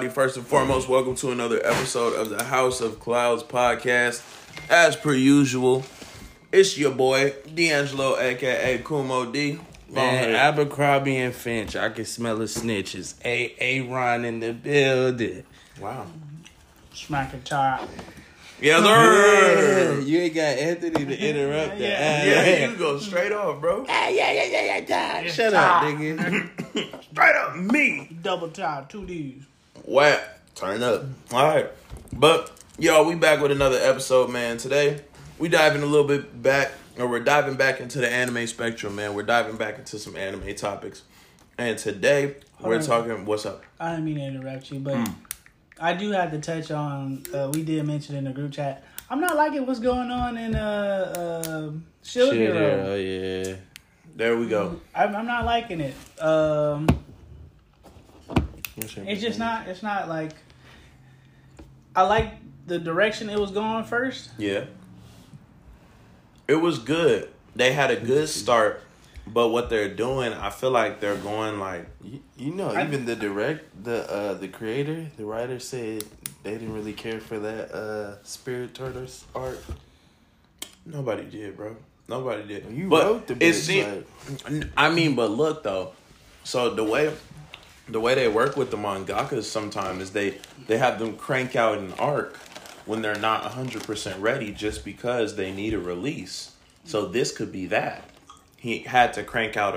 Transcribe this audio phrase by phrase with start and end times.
[0.00, 0.28] Hello, everybody.
[0.28, 4.22] First and foremost, welcome to another episode of the House of Clouds podcast.
[4.70, 5.84] As per usual,
[6.50, 9.58] it's your boy D'Angelo, aka Kumo D.
[9.90, 11.76] Man, Abercrombie and Finch.
[11.76, 13.14] I can smell the snitches.
[13.26, 15.44] A A Ron in the building.
[15.78, 16.06] wow.
[16.94, 17.86] Smack a top.
[18.58, 20.00] Yeah, Yeah, sir.
[20.00, 22.26] you ain't got Anthony to interrupt that.
[22.26, 22.44] Yeah.
[22.44, 23.84] Yeah, you go straight off, bro.
[23.86, 25.30] yeah, yeah, yeah, yeah, yeah.
[25.30, 26.48] Shut up, nigga.
[27.10, 28.08] Straight up, me.
[28.22, 29.44] Double top, two D's.
[29.84, 30.38] What?
[30.54, 31.04] Turn up.
[31.32, 31.70] All right.
[32.12, 34.58] But, y'all, we back with another episode, man.
[34.58, 35.00] Today,
[35.38, 39.14] we diving a little bit back, or we're diving back into the anime spectrum, man.
[39.14, 41.02] We're diving back into some anime topics.
[41.58, 42.82] And today, we're on.
[42.82, 43.64] talking, what's up?
[43.78, 45.04] I didn't mean to interrupt you, but Hmm.
[45.82, 47.22] I do have to touch on.
[47.32, 48.84] Uh, we did mention in the group chat.
[49.08, 51.70] I'm not liking what's going on in uh, uh
[52.02, 52.84] Shield Hero.
[52.90, 53.56] oh yeah.
[54.14, 54.78] There we go.
[54.94, 55.94] I'm, I'm not liking it.
[56.22, 56.86] Um,
[58.76, 59.68] it's just not.
[59.68, 60.32] It's not like.
[61.94, 62.32] I like
[62.66, 64.30] the direction it was going first.
[64.38, 64.64] Yeah.
[66.46, 67.30] It was good.
[67.56, 68.82] They had a good start,
[69.26, 73.06] but what they're doing, I feel like they're going like, You, you know, I- even
[73.06, 76.04] the direct, the uh, the creator, the writer said
[76.42, 79.60] they didn't really care for that uh, Spirit Turtles art.
[80.86, 81.76] nobody did, bro.
[82.08, 82.66] Nobody did.
[82.72, 84.04] You but wrote the it seemed-
[84.48, 85.92] like- I mean, but look though.
[86.44, 87.12] So the way
[87.90, 91.78] the way they work with the mangakas sometimes is they they have them crank out
[91.78, 92.36] an arc
[92.86, 96.52] when they're not 100% ready just because they need a release.
[96.84, 98.04] So this could be that.
[98.56, 99.76] He had to crank out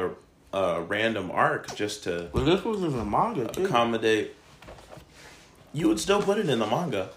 [0.54, 3.66] a, a random arc just to Well, this was in the manga too.
[3.66, 4.36] accommodate.
[5.74, 7.10] You would still put it in the manga.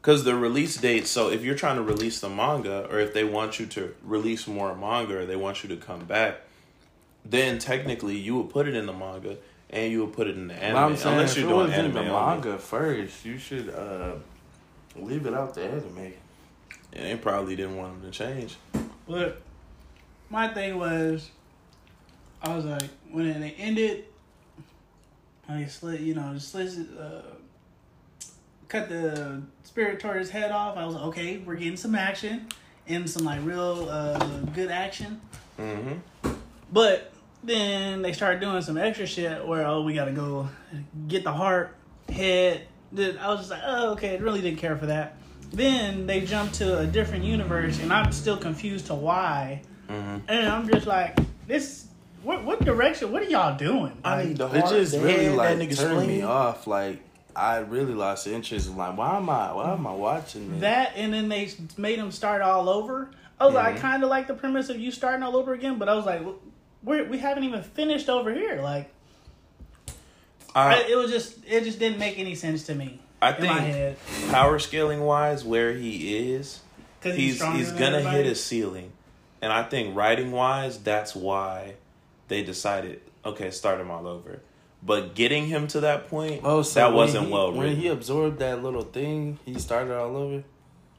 [0.00, 3.24] Because the release date, so if you're trying to release the manga, or if they
[3.24, 6.42] want you to release more manga, or they want you to come back,
[7.24, 9.36] then technically you would put it in the manga
[9.70, 10.84] and you would put it in the But anime.
[10.84, 12.12] I'm saying, unless you're doing was in anime the only.
[12.12, 14.12] manga first, you should uh,
[14.96, 16.12] leave it out the anime.
[16.92, 18.56] And they probably didn't want them to change.
[19.06, 19.42] But
[20.30, 21.30] my thing was,
[22.42, 24.04] I was like, when they ended,
[25.48, 27.22] I slit, you know, slit, uh,
[28.68, 30.76] cut the spirit tortoise head off.
[30.76, 32.48] I was like, okay, we're getting some action
[32.88, 34.18] and some like real uh,
[34.54, 35.20] good action.
[35.58, 36.32] Mm-hmm.
[36.72, 37.12] But
[37.44, 40.48] then they started doing some extra shit where oh we gotta go
[41.08, 41.74] get the heart
[42.08, 42.62] head.
[42.92, 45.16] Then I was just like oh okay, I really didn't care for that.
[45.52, 49.62] Then they jumped to a different universe and I'm still confused to why.
[49.88, 50.18] Mm-hmm.
[50.28, 51.16] And I'm just like
[51.46, 51.86] this.
[52.22, 53.12] What what direction?
[53.12, 53.96] What are y'all doing?
[54.04, 56.22] I Like, need the It heart, just the really head, like that nigga turned me
[56.22, 56.66] off.
[56.66, 57.00] Like
[57.36, 58.68] I really lost interest.
[58.74, 59.52] Like why am I?
[59.52, 60.60] Why am I watching this?
[60.62, 63.10] that and then they made them start all over.
[63.38, 63.80] I was like, I Mhm.
[63.80, 66.22] kind of like the premise of you starting all over again, but I was like,
[66.82, 68.60] we we haven't even finished over here.
[68.62, 68.90] Like,
[70.54, 73.46] I, I, it was just it just didn't make any sense to me I in
[73.46, 73.96] my think head
[74.30, 76.60] power scaling wise, where he is,
[77.00, 78.16] because he's stronger he's gonna everybody.
[78.18, 78.92] hit a ceiling,
[79.42, 81.74] and I think writing wise, that's why
[82.28, 84.40] they decided okay, start him all over.
[84.82, 88.38] But getting him to that point, Oh, so that wasn't he- well When he absorbed
[88.38, 90.44] that little thing, he started all over.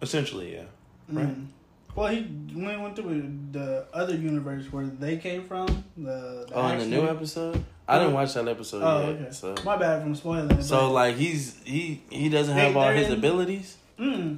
[0.01, 0.63] Essentially, yeah.
[1.11, 1.47] Mm.
[1.97, 5.65] Well, he went went through the other universe where they came from.
[5.97, 9.19] The, the Oh, in the new episode, I didn't watch that episode Oh, yet.
[9.21, 9.31] okay.
[9.31, 10.61] So, My bad from spoiling.
[10.61, 13.77] so like he's he he doesn't They- have all they're his in- abilities.
[13.97, 14.37] Mm.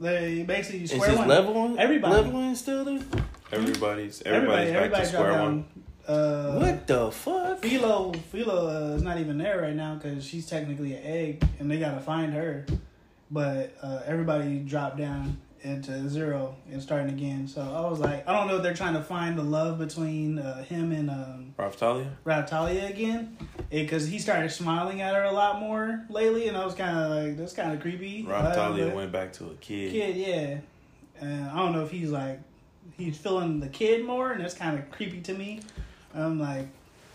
[0.00, 1.28] They basically Is square his one.
[1.28, 1.78] level one?
[1.78, 2.14] Everybody.
[2.14, 2.98] level one still there?
[3.52, 5.64] Everybody's everybody's Everybody, back everybody to square dropped one.
[6.08, 6.16] down.
[6.16, 7.62] Uh, what the fuck?
[7.62, 11.70] Filo, Filo uh, is not even there right now because she's technically an egg, and
[11.70, 12.66] they gotta find her.
[13.30, 17.48] But uh, everybody dropped down into zero and starting again.
[17.48, 20.38] So I was like, I don't know if they're trying to find the love between
[20.38, 22.10] uh, him and um, Raphtalia?
[22.24, 23.36] Raptalia again,
[23.70, 27.10] because he started smiling at her a lot more lately, and I was kind of
[27.10, 28.26] like, that's kind of creepy.
[28.28, 29.92] Uh, Raphtalia but- went back to a kid.
[29.92, 30.58] kid, yeah.
[31.20, 32.40] And I don't know if he's like
[32.96, 35.60] he's feeling the kid more, and that's kind of creepy to me.
[36.14, 36.68] I'm like,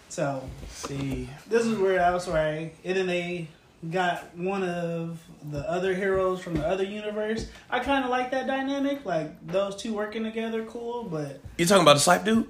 [0.10, 3.48] so See, this is where I was right, and then they
[3.90, 5.19] got one of
[5.51, 7.48] the other heroes from the other universe.
[7.69, 11.04] I kind of like that dynamic, like those two working together, cool.
[11.04, 12.48] But You talking about the Slipe dude?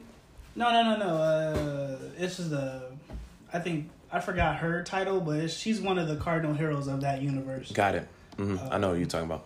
[0.55, 1.15] no, no, no, no.
[1.17, 2.83] Uh, this is the,
[3.51, 7.01] I think I forgot her title, but it's, she's one of the cardinal heroes of
[7.01, 7.71] that universe.
[7.71, 8.07] Got it.
[8.37, 9.45] hmm I know what you're talking about.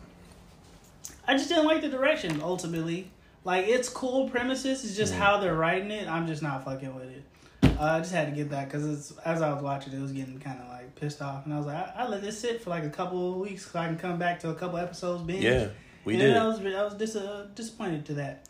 [1.27, 3.09] I just didn't like the direction ultimately.
[3.43, 6.07] Like it's cool premises, it's just how they're writing it.
[6.09, 7.23] I'm just not fucking with it.
[7.63, 10.11] Uh, I just had to get that because it's as I was watching, it was
[10.11, 12.61] getting kind of like pissed off, and I was like, I, I let this sit
[12.61, 15.23] for like a couple of weeks so I can come back to a couple episodes.
[15.23, 15.43] Binge.
[15.43, 15.69] Yeah,
[16.03, 16.37] we and did.
[16.37, 18.47] I was I was dis- uh, disappointed to that.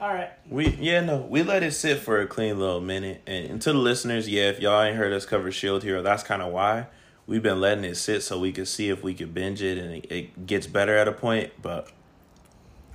[0.00, 3.46] All right, We yeah no we let it sit for a clean little minute and,
[3.46, 6.42] and to the listeners yeah if y'all ain't heard us cover Shield Hero that's kind
[6.42, 6.88] of why
[7.26, 9.94] we've been letting it sit so we could see if we could binge it and
[9.94, 11.88] it, it gets better at a point, but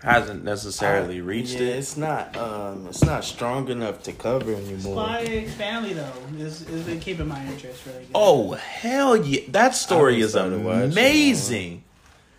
[0.04, 1.78] hasn't necessarily I- reached yeah, it.
[1.78, 2.36] It's not.
[2.38, 4.96] Um, it's not strong enough to cover anymore.
[4.96, 8.12] Spy Family though is is been keeping my interest really good.
[8.16, 9.42] Oh hell yeah!
[9.50, 11.84] That story is amazing.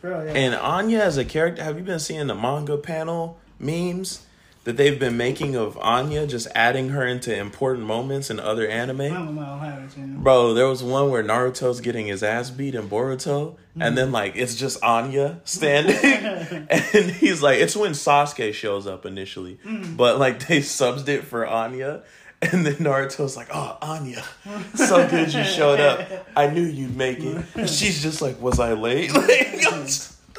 [0.01, 0.33] Bro, yeah.
[0.33, 4.25] And Anya as a character, have you been seeing the manga panel memes
[4.65, 8.99] that they've been making of Anya, just adding her into important moments in other anime?
[10.15, 10.21] know.
[10.21, 14.37] Bro, there was one where Naruto's getting his ass beat in Boruto, and then like
[14.37, 15.97] it's just Anya standing,
[16.71, 19.59] and he's like, it's when Sasuke shows up initially,
[19.97, 22.03] but like they subbed it for Anya,
[22.43, 24.23] and then Naruto's like, oh Anya,
[24.75, 26.27] so good you showed up.
[26.37, 27.45] I knew you'd make it.
[27.55, 29.11] And she's just like, was I late?
[29.15, 29.91] Like,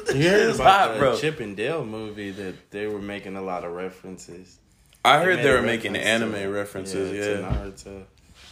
[0.14, 1.16] You heard it's about hot, the bro.
[1.16, 4.58] Chip and Dale movie that they were making a lot of references.
[5.04, 7.10] I heard made they were making anime to- references.
[7.10, 8.02] to Yeah, Naruto,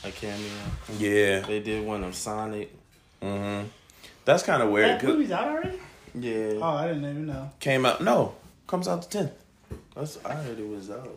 [0.04, 0.48] a cameo.
[0.98, 1.40] yeah.
[1.40, 2.72] They did one of Sonic.
[3.22, 3.62] hmm
[4.24, 4.88] That's kind of weird.
[4.90, 5.78] That 'cause- movie's out already?
[6.14, 7.50] Yeah, Oh, I didn't even know.
[7.60, 8.34] Came out no,
[8.66, 9.32] comes out the tenth.
[9.94, 11.08] That's, I heard it was out.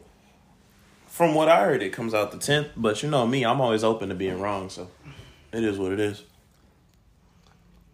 [1.08, 2.68] From what I heard, it comes out the tenth.
[2.76, 4.90] But you know me, I'm always open to being wrong, so
[5.52, 6.24] it is what it is.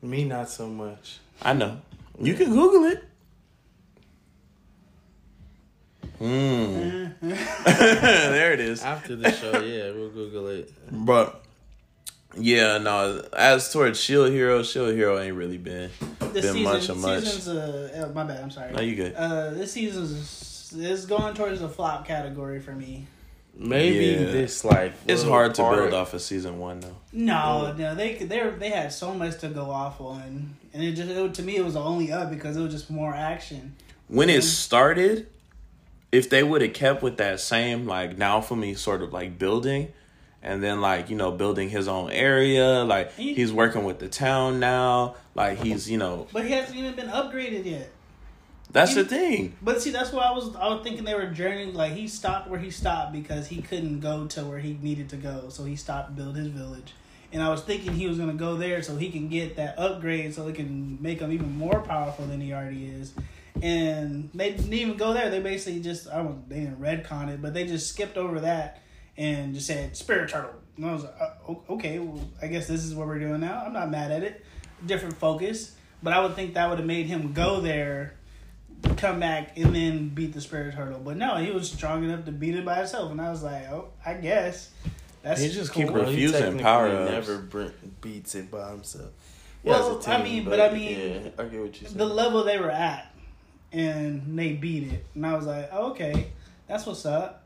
[0.02, 1.20] Me, not so much.
[1.42, 1.80] I know.
[2.22, 3.04] You can Google it.
[6.18, 7.08] Hmm.
[7.22, 8.84] there it is.
[8.84, 10.72] After the show, yeah, we'll Google it.
[10.92, 11.44] But
[12.38, 13.24] yeah, no.
[13.32, 15.90] As towards Shield Hero, Shield Hero ain't really been
[16.20, 17.24] The been season, much of much.
[17.24, 18.44] season's uh, uh, my bad.
[18.44, 18.74] I'm sorry.
[18.74, 19.16] No, you good.
[19.16, 23.08] Uh, this season's is going towards the flop category for me.
[23.58, 24.32] Maybe Yeah.
[24.32, 26.96] this like It's hard to part- build off of season one though.
[27.12, 31.10] No, no, they they they had so much to go off on, and it just
[31.10, 33.76] it, to me it was only up because it was just more action.
[34.08, 35.28] when it started,
[36.12, 39.38] if they would have kept with that same like now for me sort of like
[39.38, 39.90] building,
[40.42, 44.08] and then like you know building his own area, like He- he's working with the
[44.08, 47.90] town now, like he's you know But he hasn't even been upgraded yet.
[48.72, 49.56] That's He- the thing.
[49.62, 52.50] But see, that's why I was I was thinking they were journeying like he stopped
[52.50, 55.76] where he stopped because he couldn't go to where he needed to go, so he
[55.76, 56.94] stopped build his village.
[57.32, 60.34] And I was thinking he was gonna go there so he can get that upgrade,
[60.34, 63.14] so it can make him even more powerful than he already is.
[63.62, 65.30] And they didn't even go there.
[65.30, 68.82] They basically just I don't they didn't retcon it, but they just skipped over that
[69.18, 70.54] and just said spirit turtle.
[70.78, 73.64] And I was like, uh, okay, well, I guess this is what we're doing now.
[73.66, 74.46] I'm not mad at it.
[74.86, 78.14] Different focus, but I would think that would have made him go there
[78.98, 81.00] come back and then beat the spirit turtle.
[81.00, 83.70] But no, he was strong enough to beat it by himself, and I was like,
[83.70, 84.72] oh, I guess
[85.22, 85.84] that's He just cool.
[85.86, 87.12] keep Well, he refusing technically power-ups.
[87.12, 87.66] Never br-
[88.02, 89.10] beats it by himself.
[89.64, 91.88] He Well, has a I team, mean, but I mean, yeah, I get what you
[91.88, 91.98] said.
[91.98, 93.14] the level they were at,
[93.74, 96.28] and they beat it, and I was like, oh, okay,
[96.68, 97.44] that's what's up.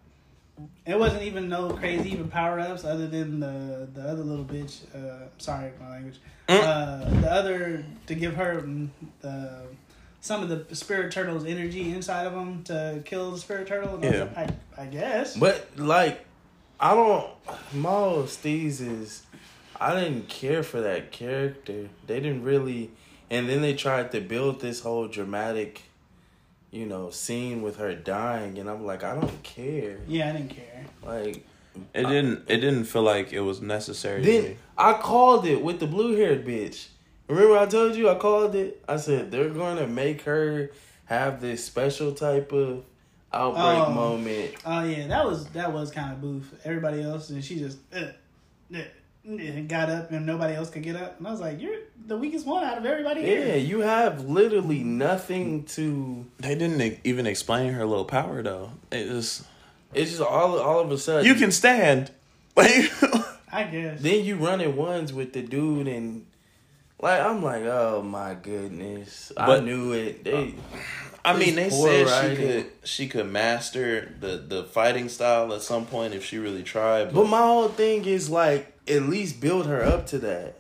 [0.86, 4.82] It wasn't even no crazy even power ups other than the the other little bitch.
[4.96, 6.20] Uh, sorry, my language.
[6.48, 6.60] Mm.
[6.62, 8.88] Uh, the other to give her mm,
[9.22, 9.64] the
[10.24, 13.96] some of the spirit turtle's energy inside of him to kill the spirit turtle.
[13.96, 14.42] And I, was Yeah.
[14.42, 15.36] like, I, I guess.
[15.36, 16.26] But like,
[16.80, 17.30] I don't.
[17.74, 19.24] Maul Steez is.
[19.80, 21.90] I didn't care for that character.
[22.08, 22.92] They didn't really,
[23.30, 25.82] and then they tried to build this whole dramatic,
[26.72, 29.98] you know, scene with her dying, and I'm like, I don't care.
[30.08, 30.86] yeah, I didn't care.
[31.06, 31.46] Like,
[31.94, 32.44] It didn't.
[32.48, 34.22] It didn't feel like it was necessary.
[34.24, 34.58] to then me.
[34.78, 36.88] I called it with the blue haired bitch.
[37.28, 38.84] Remember I told you I called it.
[38.88, 40.72] I said they're going to make her
[41.06, 42.84] have this special type of
[43.32, 43.92] outbreak Oh.
[43.92, 44.52] moment.
[44.66, 46.54] Oh yeah, that was that was kind of boof.
[46.64, 48.08] Everybody else and she just uh,
[48.76, 51.80] uh, uh, got up and nobody else could get up, and I was like, "You're
[52.08, 56.26] the weakest one out of everybody Yeah, here." you have literally nothing to.
[56.40, 58.72] They didn't e- even explain her little power though.
[58.92, 59.44] It just
[59.94, 62.12] It's just all all of a sudden you can stand.
[62.56, 62.92] Like
[63.52, 64.02] I guess.
[64.02, 66.26] Then you run at ones with the dude and.
[67.04, 69.34] Like I'm like, oh my goodness!
[69.36, 70.24] I knew it.
[70.24, 70.56] They,
[71.26, 75.86] I mean, they said she could she could master the the fighting style at some
[75.86, 77.08] point if she really tried.
[77.08, 80.60] But, But my whole thing is like, at least build her up to that.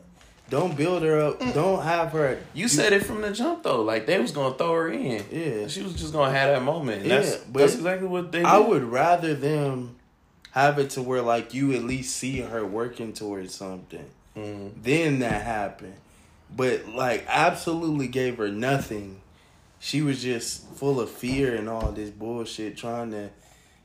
[0.50, 1.40] Don't build her up.
[1.54, 2.38] Don't have her.
[2.54, 5.24] you said it from the jump though, like they was gonna throw her in.
[5.32, 5.68] Yeah.
[5.68, 7.06] she was just gonna have that moment.
[7.06, 8.40] Yeah, that's but that's exactly what they.
[8.40, 8.48] Did.
[8.48, 9.96] I would rather them
[10.52, 14.06] have it to where like you at least see her working towards something.
[14.36, 14.72] Mhm.
[14.84, 15.96] Then that happened.
[16.56, 19.22] But like absolutely gave her nothing.
[19.80, 23.30] She was just full of fear and all this bullshit trying to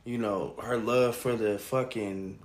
[0.05, 2.39] you know, her love for the fucking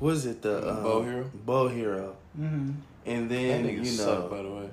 [0.00, 1.30] was it the um, Bow hero?
[1.46, 2.16] Bow hero.
[2.36, 2.70] hmm
[3.06, 4.70] And That then nigga you suck, by know the way.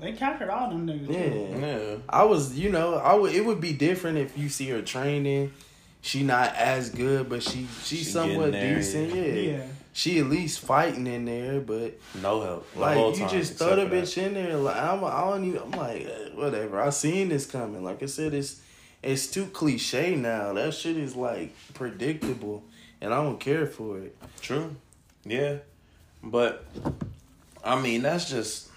[0.00, 1.06] They captured all them niggas.
[1.06, 1.58] too.
[1.60, 1.66] Yeah.
[1.66, 3.34] Yeah, I was, you know, I would.
[3.34, 5.52] It would be different if you see her training,
[6.00, 9.14] she not as good, but she she's She somewhat decent.
[9.14, 9.22] yeah.
[9.22, 9.66] Yeah.
[9.96, 12.72] She at least fighting in there, but No help.
[12.74, 14.56] the like you just throw the bitch in there.
[14.56, 15.62] Like I'm, I don't even.
[15.62, 16.80] I'm like eh, whatever.
[16.82, 17.84] I seen this coming.
[17.84, 18.60] Like I said, it's
[19.04, 20.52] it's too cliche now.
[20.52, 22.64] That shit is like predictable,
[23.00, 24.16] and I don't care for it.
[24.40, 24.74] True.
[25.24, 25.58] Yeah.
[26.24, 26.64] But
[27.62, 28.68] I mean that's just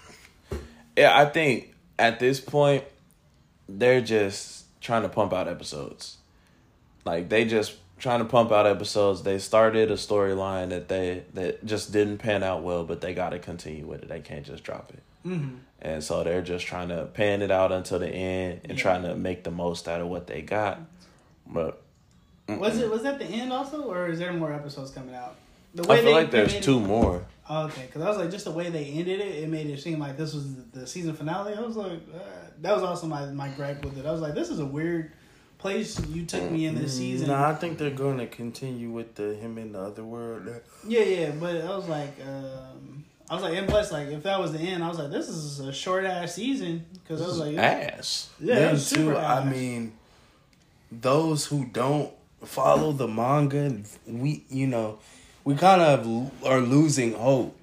[0.96, 2.84] Yeah, I think at this point
[3.68, 6.18] they're just trying to pump out episodes.
[7.04, 9.22] Like they just trying to pump out episodes.
[9.22, 13.30] They started a storyline that they that just didn't pan out well, but they got
[13.30, 14.08] to continue with it.
[14.08, 15.02] They can't just drop it.
[15.28, 15.56] Mm-hmm.
[15.82, 18.82] And so they're just trying to pan it out until the end and Yeah.
[18.82, 20.80] trying to make the most out of what they got.
[21.46, 21.80] But
[22.48, 25.36] Was it was that the end also, or is there more episodes coming out?
[25.74, 27.24] The I feel they- like there's made it- two more.
[27.50, 29.80] Oh, okay, because I was like, just the way they ended it, it made it
[29.80, 31.54] seem like this was the season finale.
[31.54, 32.18] I was like, uh,
[32.60, 34.04] that was also my my gripe with it.
[34.04, 35.12] I was like, this is a weird
[35.58, 37.28] place you took me in this season.
[37.28, 40.48] No, I think they're going to continue with the him in the other world.
[40.86, 44.38] Yeah, yeah, but I was like, um, I was like, and plus, like, if that
[44.40, 47.38] was the end, I was like, this is a short ass season because I was
[47.38, 48.30] like, Ass.
[48.40, 49.92] yeah, it then was too, super I mean,
[50.90, 52.12] those who don't
[52.44, 54.98] follow the manga, we you know,
[55.44, 57.56] we kind of are losing hope.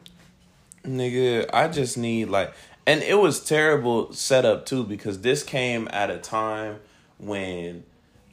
[0.84, 2.54] Nigga, I just need like
[2.86, 6.80] and it was terrible setup too because this came at a time
[7.18, 7.84] when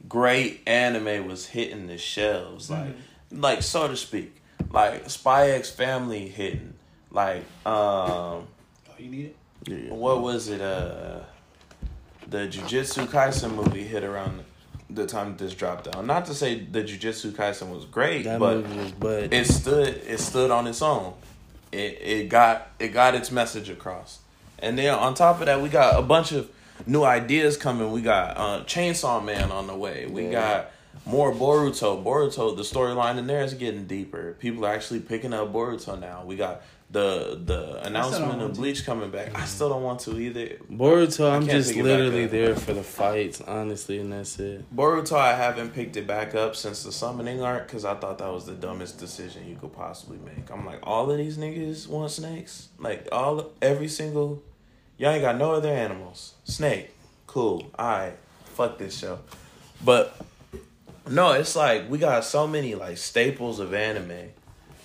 [0.07, 2.95] great anime was hitting the shelves like
[3.31, 4.35] like so to speak.
[4.71, 6.73] Like Spy X Family hitting.
[7.11, 8.45] Like um oh,
[8.97, 9.35] you need it.
[9.67, 9.93] Yeah.
[9.93, 11.19] what was it uh
[12.27, 14.43] the Jujutsu Kaisen movie hit around
[14.89, 16.05] the time this dropped down.
[16.05, 20.19] Not to say the Jujutsu Kaisen was great, That but was, but it stood it
[20.19, 21.13] stood on its own.
[21.71, 24.19] It it got it got its message across.
[24.59, 26.49] And then on top of that, we got a bunch of
[26.85, 27.91] new ideas coming.
[27.91, 30.05] We got uh, Chainsaw Man on the way.
[30.05, 30.31] We Yeah.
[30.31, 30.71] got
[31.05, 32.03] more Boruto.
[32.03, 34.35] Boruto, the storyline in there is getting deeper.
[34.39, 36.23] People are actually picking up Boruto now.
[36.25, 36.61] We got
[36.91, 38.59] the the announcement want of to.
[38.61, 39.35] Bleach coming back.
[39.37, 40.57] I still don't want to either.
[40.71, 44.63] Boruto, I'm just pick it back literally there for the fights, honestly, and that's it.
[44.75, 48.31] Boruto, I haven't picked it back up since the summoning arc because I thought that
[48.31, 50.51] was the dumbest decision you could possibly make.
[50.51, 52.69] I'm like, all of these niggas want snakes.
[52.77, 54.43] Like all, every single,
[54.97, 56.35] y'all ain't got no other animals.
[56.43, 56.91] Snake,
[57.27, 57.71] cool.
[57.77, 59.19] All right, fuck this show.
[59.83, 60.15] But
[61.09, 64.31] no, it's like we got so many like staples of anime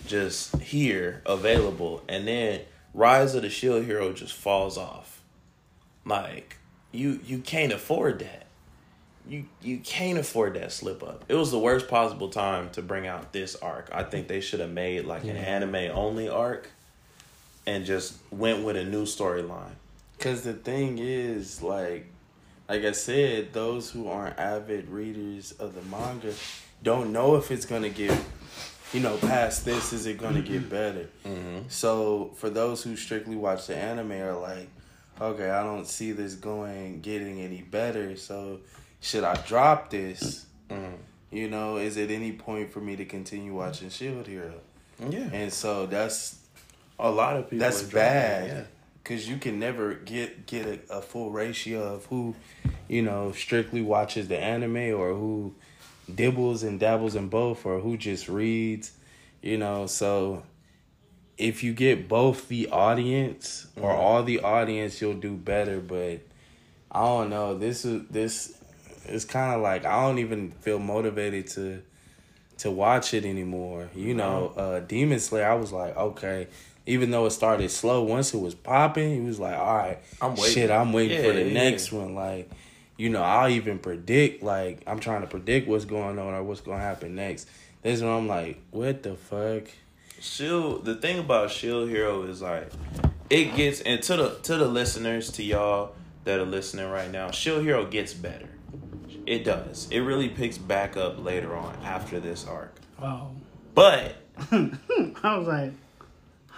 [0.07, 2.61] just here available, and then
[2.95, 5.23] Rise of the Shield Hero just falls off.
[6.05, 6.57] Like
[6.91, 8.49] you, you can't afford that
[9.29, 11.25] you you can't afford that slip up.
[11.29, 13.91] It was the worst possible time to bring out this arc.
[13.93, 16.71] I think they should have made like an anime only arc
[17.67, 19.75] and just went with a new storyline.
[20.19, 22.07] Cause the thing is, like,
[22.69, 26.35] like I said, those who aren't avid readers of the manga
[26.83, 28.19] don't know if it's gonna get,
[28.93, 29.93] you know, past this.
[29.93, 31.09] Is it gonna get better?
[31.25, 31.69] Mm-hmm.
[31.69, 34.69] So for those who strictly watch the anime, are like,
[35.21, 38.17] okay, I don't see this going getting any better.
[38.17, 38.61] So
[39.01, 40.47] should I drop this?
[40.69, 40.95] Mm-hmm.
[41.31, 44.55] You know, is it any point for me to continue watching Shield Hero?
[45.09, 46.39] Yeah, And so that's
[46.99, 47.59] a lot of people.
[47.59, 48.63] that's are dropping, bad Yeah.
[49.09, 52.35] Because you can never get get a, a full ratio of who
[52.88, 55.55] you know strictly watches the anime or who
[56.11, 58.93] dibbles and dabbles in both or who just reads
[59.41, 59.87] you know?
[59.87, 60.43] So
[61.38, 63.99] if you get both the audience or Mhm.
[63.99, 66.21] all the audience you'll do better but
[66.91, 67.57] i don't know.
[67.57, 68.55] This is this
[69.07, 71.83] is kind of like i don't even feel motivated to
[72.59, 73.88] to watch it anymore.
[73.95, 76.49] You know uh demon slayer i was like okay
[76.88, 80.35] even though it started slow once it was popping it was like all right I'm
[80.35, 80.54] waiting.
[80.54, 82.50] shit i'm waiting for the yeah, next one like
[82.97, 86.61] you know i'll even predict like i'm trying to predict what's going on or what's
[86.61, 87.49] going to happen next
[87.83, 89.64] this one i'm like what the fuck
[90.21, 90.85] Shield.
[90.85, 92.71] The thing about Shield Hero is like
[93.30, 97.30] it gets and to the to the listeners to y'all that are listening right now.
[97.30, 98.49] Shield Hero gets better.
[99.26, 99.88] It does.
[99.90, 102.75] It really picks back up later on after this arc.
[103.00, 103.33] Wow.
[103.75, 104.16] But
[104.50, 105.73] I was like,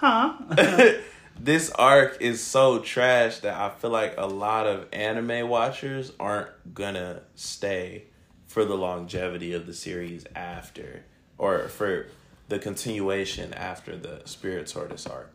[0.00, 0.32] huh?
[1.38, 6.74] this arc is so trash that I feel like a lot of anime watchers aren't
[6.74, 8.04] gonna stay
[8.46, 11.04] for the longevity of the series after,
[11.38, 12.06] or for
[12.48, 15.34] the continuation after the Spirit Tortoise arc.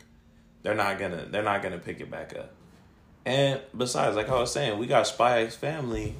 [0.63, 1.27] They're not gonna.
[1.29, 2.51] They're not gonna pick it back up.
[3.25, 6.15] And besides, like I was saying, we got Spy X Family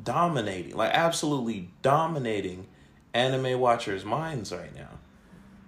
[0.00, 2.68] dominating, like absolutely dominating
[3.12, 4.88] anime watchers' minds right now.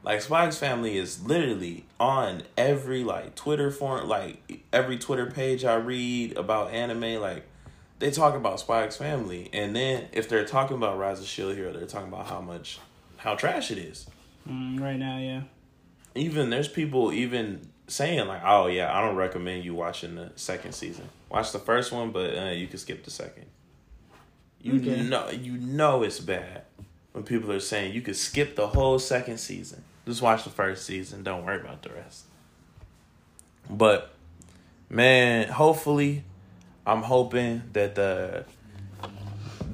[0.05, 5.77] Like X Family is literally on every like Twitter form, like every Twitter page I
[5.77, 7.21] read about anime.
[7.23, 7.47] Like
[8.01, 11.73] they talk about X Family, and then if they're talking about Rise of Shield Hero,
[11.73, 12.79] they're talking about how much
[13.17, 14.07] how trash it is.
[14.49, 15.43] Mm, right now, yeah.
[16.15, 20.73] Even there's people even saying like, "Oh yeah, I don't recommend you watching the second
[20.73, 21.09] season.
[21.31, 23.47] Watch the first one, but uh, you can skip the second.
[24.61, 25.03] You Okay.
[25.03, 26.63] know, you know it's bad
[27.13, 29.83] when people are saying you could skip the whole second season.
[30.07, 31.23] Just watch the first season.
[31.23, 32.25] Don't worry about the rest.
[33.71, 34.15] But
[34.91, 36.25] man, hopefully,
[36.87, 38.45] I'm hoping that the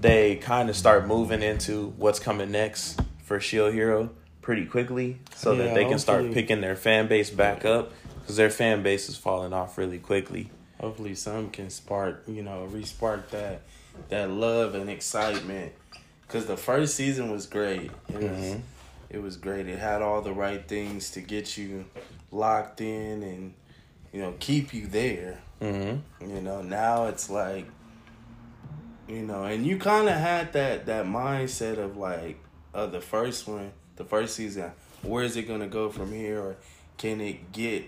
[0.00, 4.10] they kind of start moving into what's coming next for Shield Hero
[4.40, 8.37] pretty quickly, so Yeah, that they can start picking their fan base back up because
[8.37, 10.50] their fan base is falling off really quickly.
[10.80, 13.62] Hopefully, some can spark, you know, respark that
[14.08, 15.72] that love and excitement.
[16.28, 17.90] Cause the first season was great.
[18.08, 18.60] It was, Mhm.
[19.10, 19.68] It was great.
[19.68, 21.84] It had all the right things to get you
[22.30, 23.54] locked in and
[24.12, 25.40] you know keep you there.
[25.60, 26.30] Mm-hmm.
[26.30, 27.66] You know, now it's like,
[29.08, 32.38] you know, and you kind of had that that mindset of like,
[32.72, 34.72] of the first one, the first season.
[35.02, 36.56] Where is it gonna go from here, or
[36.98, 37.84] can it get,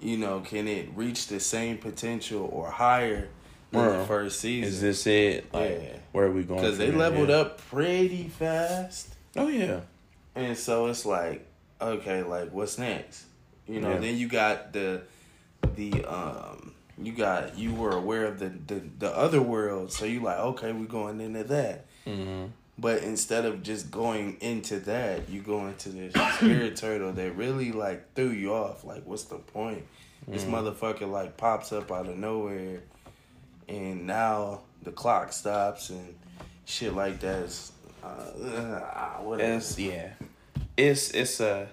[0.00, 3.28] you know, can it reach the same potential or higher
[3.72, 4.68] than the first season?
[4.68, 5.52] Is this it?
[5.52, 5.96] Like, Yeah.
[6.12, 6.60] where are we going?
[6.60, 7.36] because they leveled here?
[7.38, 9.80] up pretty fast, Oh yeah.
[10.38, 11.46] And so it's like,
[11.80, 13.24] okay, like what's next?
[13.66, 13.98] You know, Yeah.
[13.98, 15.02] then you got the
[15.76, 20.20] the um you got you were aware of the the, the other world, so you
[20.20, 21.86] like, okay, we're going into that.
[22.06, 22.46] Mm-hmm.
[22.80, 27.72] But instead of just going into that, you go into this spirit turtle that really
[27.72, 28.84] like threw you off.
[28.84, 29.84] Like, what's the point?
[30.26, 32.82] This motherfucker like pops up out of nowhere,
[33.68, 36.14] and now the clock stops and
[36.66, 37.44] shit like that.
[37.44, 37.72] Is,
[38.04, 39.54] uh, uh, whatever.
[39.54, 40.10] It's yeah.
[40.78, 41.68] It's it's a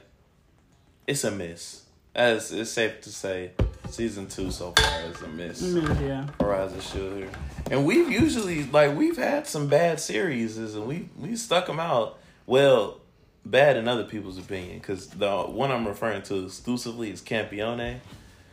[1.07, 1.83] it's a miss.
[2.15, 3.51] As it's safe to say,
[3.89, 5.61] season two so far is a miss.
[5.61, 6.27] Mm, yeah.
[6.39, 7.29] Horizon Shield here,
[7.69, 12.17] and we've usually like we've had some bad series, and we we stuck them out.
[12.47, 12.99] Well,
[13.45, 17.99] bad in other people's opinion, because the one I'm referring to exclusively is Campione.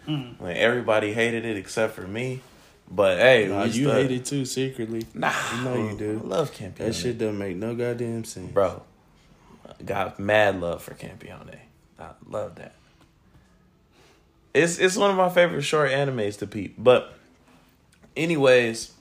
[0.07, 0.39] Mm.
[0.41, 2.41] Like everybody hated it except for me,
[2.91, 5.07] but hey, Nah, we you stuck- hate it too secretly.
[5.15, 6.21] Nah, You know you do.
[6.25, 6.77] I love Campione.
[6.77, 8.51] That shit doesn't make no goddamn sense.
[8.53, 8.83] bro.
[9.85, 11.59] Got mad love for Campione.
[11.99, 12.75] I love that.
[14.55, 16.75] It's it's one of my favorite short animes to peep.
[16.79, 17.15] But
[18.17, 18.93] anyways,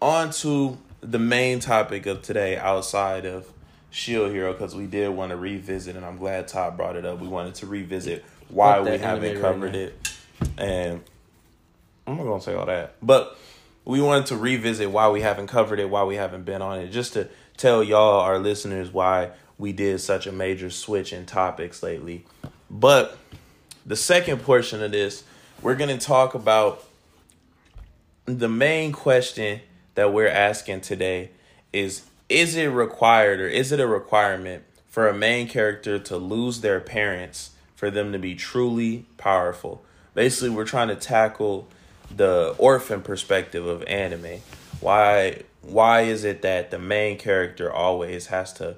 [0.00, 3.46] on to the main topic of today outside of
[3.90, 7.20] Shield Hero because we did want to revisit and I'm glad Todd brought it up.
[7.20, 10.14] We wanted to revisit why we haven't anime right covered it.
[10.58, 11.02] And
[12.06, 12.94] I'm not gonna say all that.
[13.02, 13.36] But
[13.84, 16.88] we wanted to revisit why we haven't covered it, why we haven't been on it,
[16.88, 21.82] just to tell y'all, our listeners, why we did such a major switch in topics
[21.82, 22.24] lately.
[22.70, 23.16] But
[23.84, 25.24] the second portion of this,
[25.62, 26.84] we're going to talk about
[28.26, 29.60] the main question
[29.94, 31.30] that we're asking today
[31.72, 36.60] is is it required or is it a requirement for a main character to lose
[36.60, 39.84] their parents for them to be truly powerful?
[40.14, 41.68] Basically, we're trying to tackle
[42.14, 44.40] the orphan perspective of anime.
[44.80, 48.76] Why why is it that the main character always has to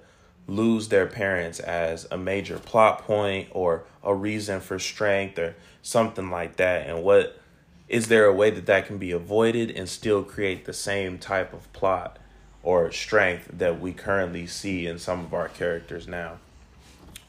[0.48, 6.30] lose their parents as a major plot point or a reason for strength or something
[6.30, 6.88] like that?
[6.88, 7.40] And what
[7.88, 11.52] is there a way that that can be avoided and still create the same type
[11.52, 12.18] of plot
[12.62, 16.38] or strength that we currently see in some of our characters now?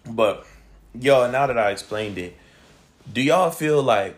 [0.10, 0.48] But
[0.98, 2.36] yo now that i explained it
[3.12, 4.16] do y'all feel like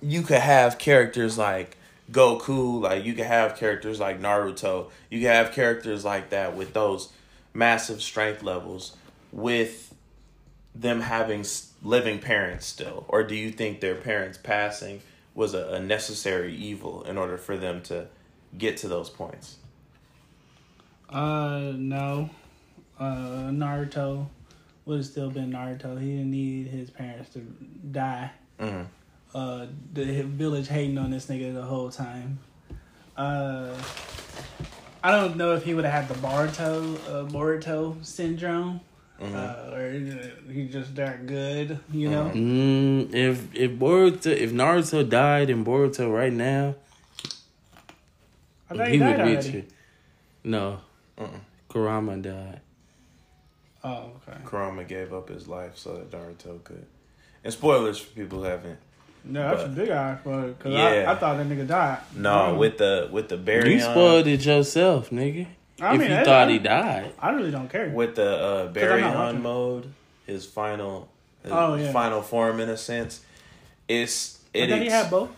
[0.00, 1.76] you could have characters like
[2.10, 6.74] Goku, like you could have characters like Naruto, you could have characters like that with
[6.74, 7.10] those
[7.54, 8.96] massive strength levels
[9.30, 9.94] with
[10.74, 11.44] them having
[11.82, 13.04] living parents still?
[13.08, 15.02] Or do you think their parents passing
[15.34, 18.06] was a, a necessary evil in order for them to
[18.56, 19.56] get to those points?
[21.08, 22.30] Uh, no.
[22.98, 24.26] Uh, Naruto
[24.84, 26.00] would have still been Naruto.
[26.00, 28.30] He didn't need his parents to die.
[28.58, 28.86] Mhm.
[29.34, 32.38] Uh, the village hating on this nigga the whole time.
[33.16, 33.74] Uh,
[35.02, 38.80] I don't know if he would have had the Boruto, uh, Boruto syndrome.
[39.20, 39.92] Uh, or
[40.50, 42.30] he just that good, you know.
[42.34, 46.74] Mm, if if Boruto if Naruto died in Boruto right now,
[48.68, 49.58] I thought he he would died reach already.
[49.58, 49.70] it.
[50.42, 50.80] No,
[51.68, 52.60] Kurama died.
[53.84, 54.38] Oh, okay.
[54.44, 56.86] Kurama gave up his life so that Naruto could.
[57.44, 58.78] And spoilers for people who haven't.
[59.24, 60.58] No, that's But- a big ass fuck.
[60.58, 61.04] Cause Yeah.
[61.06, 61.98] I, I thought that nigga died.
[62.16, 65.46] No, with the with the Baryon, You spoiled it yourself, nigga.
[65.80, 67.88] I if mean, you I- thought I- he died, I really don't care.
[67.90, 69.92] with the uh, I'm not Baryon mode,
[70.26, 71.08] his final,
[71.42, 71.92] his Oh, yeah.
[71.92, 73.20] final form in a sense.
[73.88, 74.66] It's But it.
[74.70, 75.30] then he ex- had both.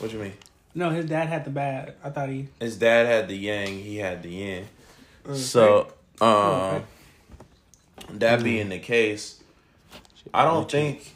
[0.00, 0.32] What you mean?
[0.74, 1.94] No, his dad had the bad.
[2.04, 2.48] I thought he.
[2.60, 4.64] His dad had the yang, he had the yin.
[5.34, 6.84] So, um,
[8.10, 9.40] that being the case,
[10.32, 11.14] I don't think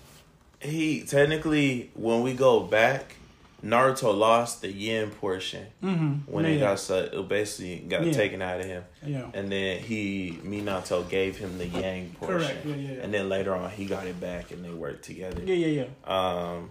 [0.63, 3.17] he technically when we go back,
[3.65, 6.33] Naruto lost the yin portion Mm-hmm.
[6.33, 8.13] when yeah, it got it basically got Yeah.
[8.13, 9.27] taken out of him, Yeah.
[9.35, 12.67] and then he Minato gave him the yang portion, Correct.
[12.67, 13.03] Yeah, yeah, yeah.
[13.03, 15.43] and then later on he got it back and they worked together.
[15.45, 16.13] Yeah, yeah, yeah.
[16.17, 16.71] Um,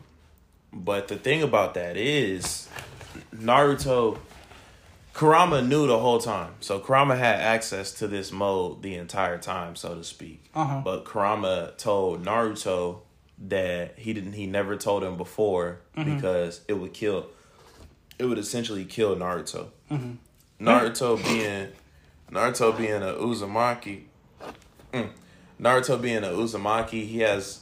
[0.73, 2.67] but the thing about that is,
[3.35, 4.17] Naruto,
[5.13, 6.53] Kurama knew the whole time.
[6.61, 10.43] So Kurama had access to this mode the entire time, so to speak.
[10.55, 10.81] Uh huh.
[10.83, 12.99] But Kurama told Naruto
[13.47, 14.33] that he didn't.
[14.33, 16.15] He never told him before Mm-hmm.
[16.15, 17.27] because it would kill.
[18.19, 19.67] It would essentially kill Naruto.
[19.89, 20.17] Mhm.
[20.59, 21.69] Naruto being,
[22.31, 24.03] Naruto being a Uzumaki.
[24.93, 25.09] Mm,
[25.59, 27.61] Naruto being a Uzumaki, he has.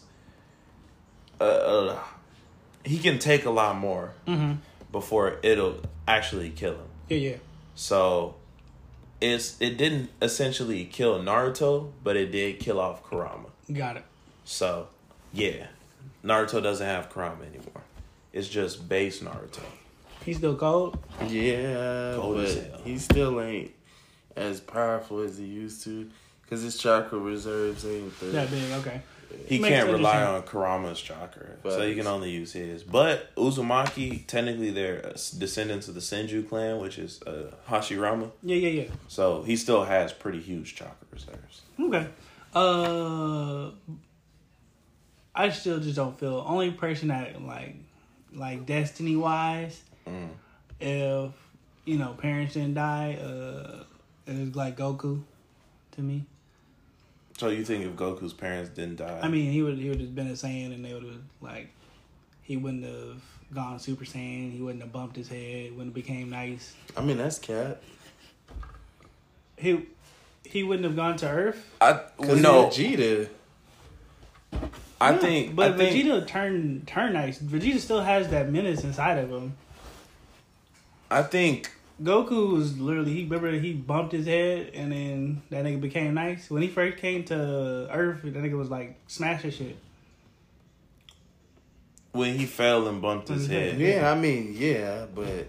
[1.40, 2.00] Uh, uh,
[2.84, 4.54] he can take a lot more Mm-hmm.
[4.92, 6.88] before it'll actually kill him.
[7.08, 7.36] Yeah, yeah.
[7.76, 8.36] So
[9.22, 13.50] it's it didn't essentially kill Naruto, but it did kill off Kurama.
[13.72, 14.04] Got it.
[14.44, 14.88] So
[15.34, 15.68] yeah,
[16.24, 17.84] Naruto doesn't have Kurama anymore.
[18.34, 19.62] It's just base Naruto.
[20.26, 21.00] He's still cold.
[21.28, 22.82] Yeah, Cold as but hell.
[22.84, 23.72] he still ain't
[24.36, 26.10] as powerful as he used to.
[26.50, 28.26] Cause his chakra reserves ain't the.
[28.28, 28.72] That big.
[28.72, 29.02] Okay.
[29.46, 32.84] He Makes can't rely on Kurama's chakra, so he can only use his.
[32.84, 38.32] But Uzumaki, technically, they're descendants of the Senju clan, which is uh, Hashirama.
[38.42, 38.90] Yeah, yeah, yeah.
[39.08, 41.62] So he still has pretty huge chakra reserves.
[41.80, 42.08] Okay.
[42.56, 43.70] Uh,
[45.40, 47.76] I still just don't feel only person that like,
[48.34, 50.30] like destiny wise, Mm.
[50.82, 51.32] if
[51.86, 53.84] you know parents didn't die, uh,
[54.28, 55.22] is like Goku,
[55.94, 56.26] to me.
[57.38, 59.20] So you think if Goku's parents didn't die?
[59.24, 61.70] I mean, he would he would have been a Saiyan, and they would have like,
[62.42, 63.22] he wouldn't have
[63.54, 64.52] gone Super Saiyan.
[64.52, 65.72] He wouldn't have bumped his head.
[65.72, 66.76] Wouldn't have became nice.
[66.98, 67.82] I mean, that's cat.
[69.58, 69.86] He
[70.44, 71.66] he wouldn't have gone to Earth.
[71.80, 73.30] I Cause no, Vegeta.
[75.02, 77.40] I Yeah, think, but I think, Vegeta turned turned nice.
[77.40, 79.54] Vegeta still has that menace inside of him.
[81.10, 81.72] I think
[82.04, 86.50] Goku was literally he remember he bumped his head and then that nigga became nice.
[86.50, 89.78] When he first came to Earth, that nigga was like smashing shit.
[92.12, 93.52] when he fell and bumped his Mhm.
[93.52, 93.80] head.
[93.80, 95.48] Yeah, I mean, yeah, but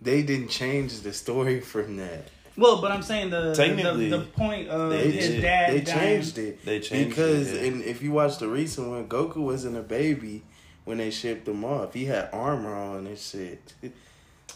[0.00, 2.24] they didn't change the story from that.
[2.56, 5.40] Well, but I'm saying the Technically, the, the point of they his did.
[5.42, 6.64] dad They dying- changed it.
[6.64, 7.68] They changed because it, yeah.
[7.72, 10.42] and if you watch the recent one, Goku wasn't a baby
[10.84, 11.94] when they shipped him off.
[11.94, 13.72] He had armor on and shit.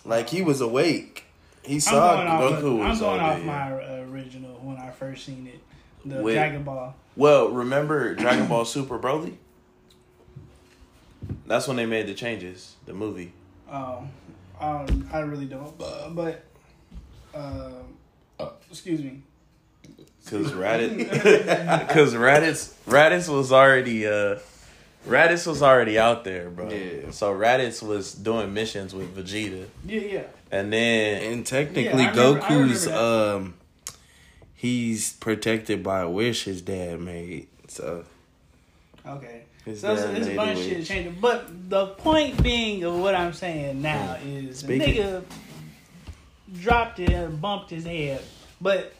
[0.05, 1.25] like he was awake.
[1.63, 2.41] He I'm saw going off.
[2.63, 5.61] Goku I'm was going off my uh, original when I first seen it,
[6.09, 6.35] the Wait.
[6.35, 6.95] Dragon Ball.
[7.17, 9.37] Well, remember Dragon Ball Super Broly?
[11.47, 12.77] That's when they made the changes.
[12.87, 13.33] The movie.
[13.71, 14.11] Um,
[14.61, 16.15] um, I really don't, but,
[18.39, 19.23] but um, excuse me.
[20.27, 21.09] Cause Raditz,
[21.89, 24.39] cause Raditz, Raditz was already, uh,
[25.07, 26.69] Raditz was already out there, bro.
[26.69, 27.13] Yeah.
[27.13, 30.23] So Raditz was doing missions with Vegeta, Yeah, yeah.
[30.51, 33.55] and then And technically, Yeah, remember- Goku's um,
[34.55, 37.47] he's protected by a wish his dad made.
[37.69, 38.05] So
[39.07, 39.43] Okay.
[39.65, 41.19] His So it's, dad it's a bunch of shit changing.
[41.21, 44.97] But the point being of what I'm saying now is the Speak it.
[44.97, 45.25] nigga
[46.53, 48.23] dropped it and bumped his head.
[48.61, 48.93] But,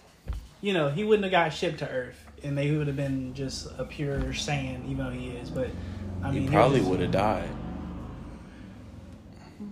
[0.61, 2.23] you know, he wouldn't have got shipped to Earth.
[2.43, 5.51] And they would have been just a pure Saiyan, even though he is.
[5.51, 5.71] But,
[6.23, 7.49] I mean, he probably would have died.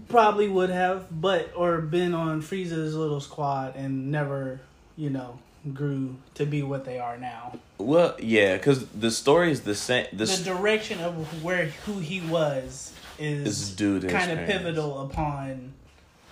[0.08, 4.60] Probably would have, but, or been on Frieza's little squad and never,
[4.96, 5.38] you know,
[5.72, 7.58] grew to be what they are now.
[7.78, 10.06] Well, yeah, cause the story is the same.
[10.12, 15.72] The, The direction of where who he was is is due kind of pivotal upon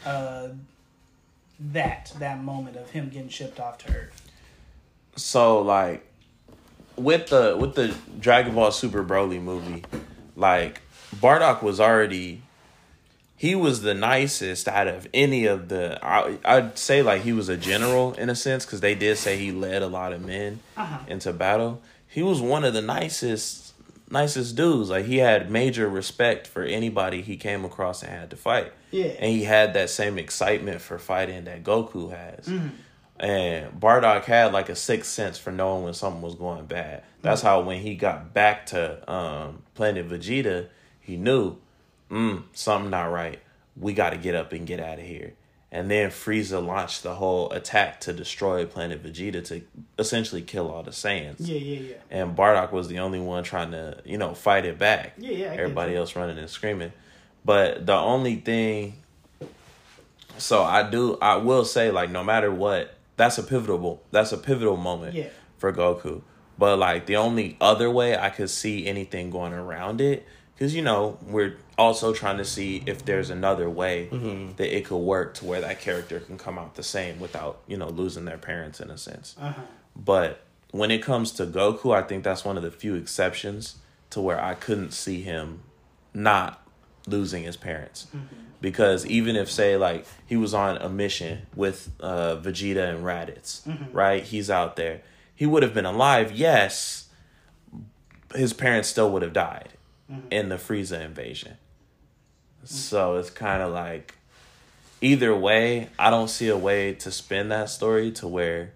[0.04, 0.48] uh,
[1.72, 4.22] that that moment of him getting shipped off to Earth.
[5.16, 6.04] so like
[6.96, 9.84] with the with the Dragon Ball Super Broly movie,
[10.36, 10.80] like
[11.16, 12.42] Bardock was already
[13.36, 17.48] he was the nicest out of any of the I, I'd say like he was
[17.48, 20.60] a general in a sense because they did say he led a lot of men
[20.76, 20.98] Uh-huh.
[21.08, 21.80] into battle.
[22.06, 23.61] He was one of the nicest
[24.12, 24.90] nicest dudes.
[24.90, 28.72] Like he had major respect for anybody he came across and had to fight.
[28.90, 29.06] Yeah.
[29.18, 32.46] And he had that same excitement for fighting that Goku has.
[32.46, 32.68] Mm-hmm.
[33.18, 37.02] And Bardock had like a sixth sense for knowing when something was going bad.
[37.22, 37.48] That's Mm-hmm.
[37.48, 40.68] how when he got back to um, Planet Vegeta,
[41.00, 41.56] he knew,
[42.10, 43.40] mm, something not right.
[43.76, 45.34] We got to get up and get out of here.
[45.74, 49.62] And then Frieza launched the whole attack to destroy Planet Vegeta to
[49.98, 51.36] essentially kill all the Saiyans.
[51.38, 51.94] Yeah, yeah, yeah.
[52.10, 55.14] And Bardock was the only one trying to, you know, fight it back.
[55.16, 56.92] Yeah, yeah, I Everybody else running and screaming.
[57.42, 58.96] But the only thing,
[60.36, 64.38] so I do, I will say, like, no matter what, that's a pivotal, that's a
[64.38, 65.28] pivotal moment Yeah.
[65.56, 66.20] for Goku.
[66.58, 70.82] But like the only other way I could see anything going around it, because you
[70.82, 74.06] know we're also trying to see if there's another way
[74.56, 77.76] that it could work to where that character can come out the same without you
[77.76, 79.34] know losing their parents in a sense.
[79.40, 79.62] Uh huh.
[79.96, 83.76] But when it comes to Goku, I think that's one of the few exceptions
[84.10, 85.62] to where I couldn't see him
[86.14, 86.66] not
[87.06, 88.06] losing his parents.
[88.60, 93.62] Because even if say like he was on a mission with uh Vegeta and Raditz,
[93.92, 94.22] right?
[94.22, 95.02] He's out there.
[95.34, 97.08] He would have been alive, yes.
[98.34, 99.70] His parents still would have died
[100.30, 101.56] in the Frieza invasion.
[102.64, 104.14] So it's kind of like
[105.00, 108.72] either way, I don't see a way to spin that story to where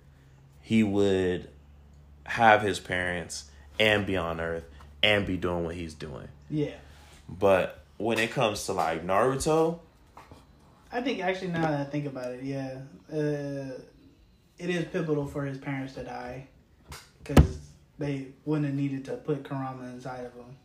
[0.60, 1.48] he would
[2.24, 3.44] have his parents
[3.78, 4.64] and be on Earth
[5.02, 6.28] and be doing what he's doing.
[6.50, 6.74] Yeah.
[7.28, 9.78] But when it comes to like Naruto,
[10.92, 12.78] I think actually now that I think about it, yeah,
[13.12, 13.78] uh,
[14.58, 16.48] it is pivotal for his parents to die
[17.18, 17.58] because
[17.98, 20.56] they wouldn't have needed to put Kurama inside of him.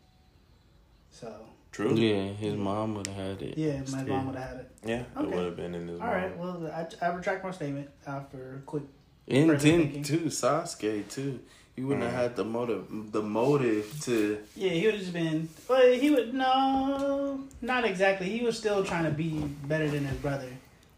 [1.11, 1.33] So
[1.71, 1.93] true.
[1.95, 3.57] Yeah, his mom would have had it.
[3.57, 4.05] yeah, my still.
[4.07, 4.71] mom would have had it.
[4.85, 5.99] Yeah, it would have been in his.
[5.99, 6.07] mom.
[6.07, 6.71] All right, well,
[7.01, 8.83] I, I retract my statement after quick.
[9.27, 11.39] And then too, Sasuke too.
[11.75, 12.11] He wouldn't Mm.
[12.11, 14.39] have had the motive, the motive to.
[14.55, 15.47] Yeah, he would have just been.
[15.69, 18.27] Well, he would no, not exactly.
[18.29, 19.29] He was still trying to be
[19.65, 20.49] better than his brother.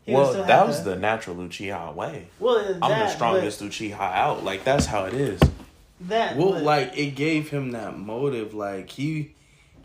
[0.03, 2.27] He Well, still that was to- the natural Uchiha way.
[2.39, 4.43] Well, I'm that, the strongest Uchiha out.
[4.43, 5.39] Like that's how it is.
[6.01, 8.53] That Well, but like it gave him that motive.
[8.55, 9.35] Like he,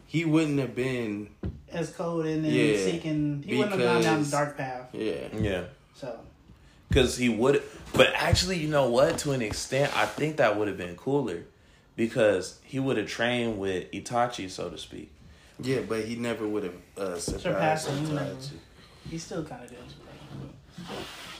[0.09, 1.29] he wouldn't have been.
[1.71, 3.45] as cold and then Yeah, seeking.
[3.47, 4.89] He wouldn't have gone down the dark path.
[4.93, 5.29] Yeah.
[5.39, 5.65] Yeah.
[5.95, 6.19] So
[6.89, 9.19] Because he would, but actually, you know what?
[9.19, 11.45] To an extent, I think that would have been cooler,
[11.95, 15.11] because he would have trained with Itachi, so to speak.
[15.61, 18.07] Yeah, but he never would have uh, Surpassed surpassed him.
[18.07, 18.51] Itachi.
[19.11, 19.79] he still kind of did.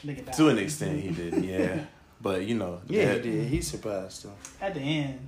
[0.05, 0.37] Look at that.
[0.37, 1.85] To an extent, he did, yeah.
[2.21, 3.49] But you know, Yeah, that- he did.
[3.49, 4.33] He surpassed him.
[4.61, 5.21] At the end,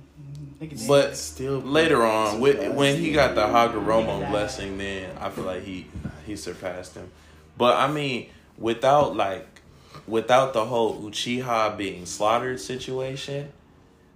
[0.59, 1.15] look at the But end.
[1.17, 5.87] Still later on, with, when he got the Hagoromo blessing, then I feel like he
[6.25, 7.09] he surpassed him.
[7.57, 9.47] But I mean, without like,
[10.07, 13.51] without the whole Uchiha being slaughtered situation,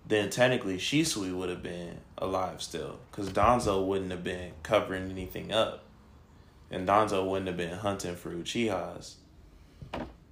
[0.08, 5.52] then technically Shisui would have been alive still, because Danzo wouldn't have been covering anything
[5.52, 5.84] up,
[6.70, 9.16] and Danzo wouldn't have been hunting for Uchihas.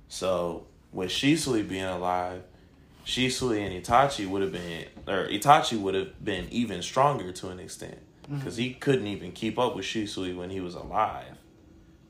[0.07, 2.43] So with Shisui being alive,
[3.05, 7.59] Shisui and Itachi would have been, or Itachi would have been even stronger to an
[7.59, 8.37] extent, mm-hmm.
[8.37, 11.37] because he couldn't even keep up with Shisui when he was alive,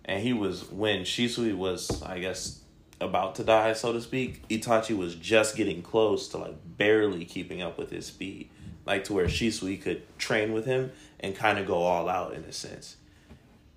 [0.05, 2.59] and he was when Shisui was, I guess,
[3.01, 4.47] about to die, so to speak.
[4.49, 8.49] Itachi was just getting close to like barely keeping up with his speed,
[8.85, 12.43] like to where Shisui could train with him and kind of go all out in
[12.43, 12.97] a sense.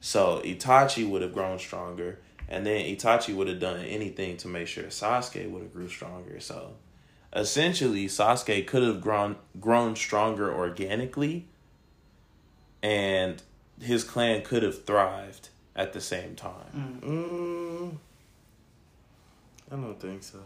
[0.01, 4.69] So Itachi would have grown stronger, and then Itachi would have done anything to make
[4.69, 6.39] sure Sasuke would have grew stronger.
[6.41, 6.75] So
[7.35, 11.47] essentially, Sasuke could have grown grown stronger organically,
[12.83, 13.43] and
[13.81, 17.01] his clan could have thrived at the same time.
[17.05, 17.97] Mm,
[19.71, 20.39] I don't think so.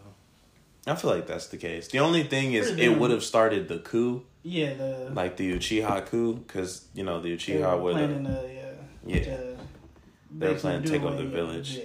[0.87, 1.89] I feel like that's the case.
[1.89, 6.07] The only thing is, it would have started the coup, yeah, the like the Uchiha
[6.07, 8.43] coup, because you know the they were Uchiha would planning have.
[8.43, 8.55] to,
[9.07, 9.50] yeah, Yeah.
[10.33, 11.77] To They were basically planning to do take over the village.
[11.77, 11.85] Yeah.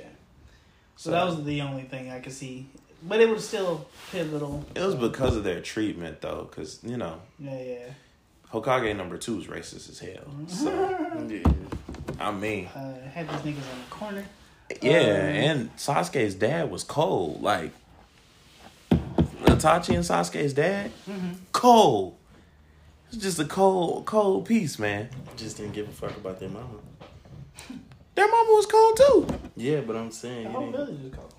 [0.98, 2.68] So, that was the only thing I could see,
[3.04, 4.66] but it was still pivotal.
[4.74, 7.78] It was because of their treatment, though, because you know Yeah, yeah.
[8.54, 10.24] Hokage number two is racist as hell.
[10.48, 10.72] So
[11.30, 11.44] Yeah.
[12.20, 14.26] I mean, Uh, had these niggas on the corner.
[14.82, 15.06] yeah, Um,
[15.50, 17.42] and Sasuke's dad was cold.
[17.42, 17.72] Like
[18.92, 21.32] Itachi and Sasuke's dad, Mm-hmm.
[21.52, 22.16] cold.
[23.10, 25.10] It's just a cold, cold piece, man.
[25.36, 26.68] Just didn't give a fuck about their mama.
[28.16, 29.40] Their mama was cold too.
[29.56, 31.34] Yeah, but I'm saying The whole didn't, village was cold.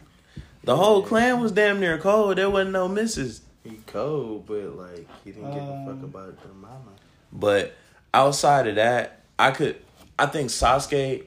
[0.65, 2.39] The whole clan was damn near cold.
[2.39, 3.41] There wasn't no misses.
[3.65, 6.93] he cold, but like he didn't give a Um, fuck about their mama.
[7.33, 7.75] But
[8.15, 9.77] outside of that, I could.
[10.19, 11.25] I think Sasuke,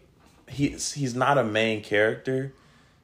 [0.48, 2.54] he's he's not a main character.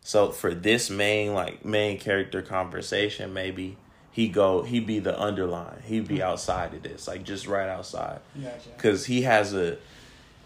[0.01, 3.77] So for this main like main character conversation, maybe
[4.11, 5.81] he go he be the underline.
[5.85, 8.69] He'd be outside of this, like just right outside, Gotcha.
[8.75, 9.77] because he has a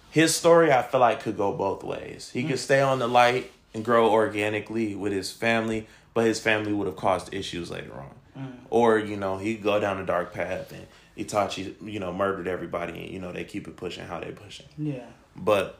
[0.10, 0.72] his story.
[0.72, 2.32] I feel like could go both ways.
[2.34, 2.60] He could mm.
[2.60, 6.96] stay on the light and grow organically with his family, but his family would have
[6.96, 8.44] caused issues later on.
[8.44, 8.54] Mm.
[8.70, 13.04] Or you know he go down a dark path and Itachi you know murdered everybody
[13.04, 14.68] and you know they keep it pushing how they pushing.
[14.78, 15.06] Yeah.
[15.36, 15.78] But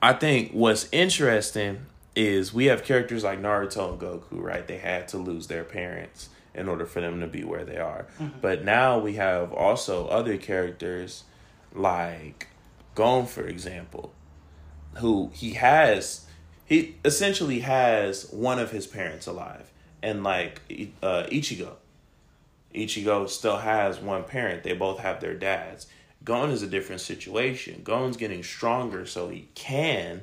[0.00, 4.66] I think what's interesting is we have characters like Naruto and Goku, right?
[4.66, 8.06] They had to lose their parents in order for them to be where they are.
[8.20, 8.38] Mm-hmm.
[8.40, 11.24] But now we have also other characters
[11.74, 12.48] like
[12.94, 14.12] Gon, for example.
[14.96, 16.26] who he has
[16.64, 19.70] he essentially has one of his parents alive.
[20.02, 20.60] And like
[21.02, 21.74] uh, ichigo.
[22.74, 24.62] Ichigo still has one parent.
[24.62, 25.86] They both have their dads.
[26.24, 27.82] Gon is a different situation.
[27.84, 30.22] Gon's getting stronger so he can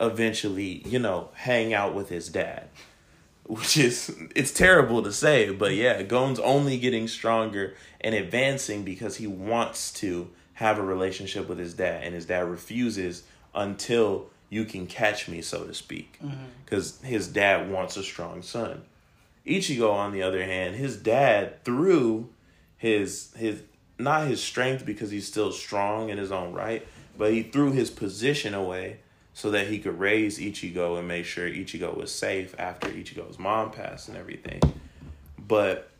[0.00, 2.68] eventually you know hang out with his dad
[3.44, 9.16] which is it's terrible to say but yeah gon's only getting stronger and advancing because
[9.16, 10.28] he wants to
[10.62, 15.42] have a relationship with his dad and his dad refuses until you can catch me
[15.42, 16.18] so to speak.
[16.24, 16.44] Mm-hmm.
[16.64, 18.82] Because his dad wants a strong son.
[19.46, 22.28] Ichigo on the other hand his dad through
[22.76, 23.62] his his
[23.98, 26.86] not his strength because he's still strong in his own right
[27.18, 28.98] but he threw his position away
[29.34, 33.70] so that he could raise ichigo and make sure ichigo was safe after ichigo's mom
[33.70, 34.60] passed and everything.
[35.38, 35.90] But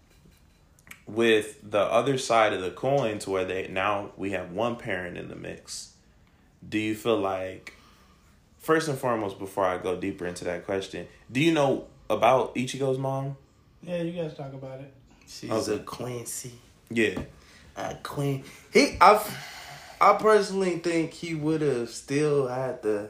[1.15, 5.17] with the other side of the coin to where they now we have one parent
[5.19, 5.93] in the mix
[6.67, 7.75] do you feel like
[8.59, 12.99] first and foremost before i go deeper into that question do you know about ichigo's
[12.99, 13.37] mom
[13.83, 14.93] Yeah, you guys talk about it.
[15.27, 15.75] She's Okay.
[15.75, 16.53] a Quincy.
[16.91, 17.19] yeah
[17.77, 18.45] A queen.
[18.73, 19.19] He, I,
[20.01, 23.09] I personally think he would have still had the,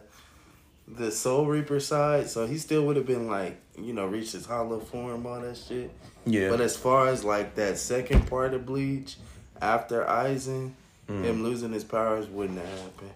[0.86, 2.30] the Soul Reaper side.
[2.30, 5.56] So he still would have been like, you know, reached his hollow form, all that
[5.56, 5.90] shit.
[6.26, 9.16] Yeah But as far as like that second part of Bleach,
[9.60, 10.72] after Aizen,
[11.08, 11.24] Mm.
[11.24, 13.10] him losing his powers wouldn't have happened.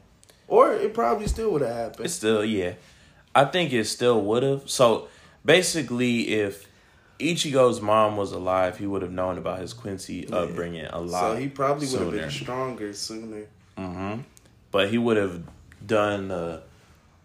[0.49, 2.05] Or it probably still would have happened.
[2.07, 2.73] It's still yeah.
[3.35, 4.69] I think it still would have.
[4.69, 5.07] So
[5.45, 6.67] basically, if
[7.21, 10.37] Ichigo's mom was alive, he would have known about his Quincy Yeah.
[10.37, 11.21] upbringing a lot.
[11.35, 13.45] so he probably would have been stronger sooner.
[13.79, 14.17] hmm
[14.73, 15.43] But he would have
[15.87, 16.63] done the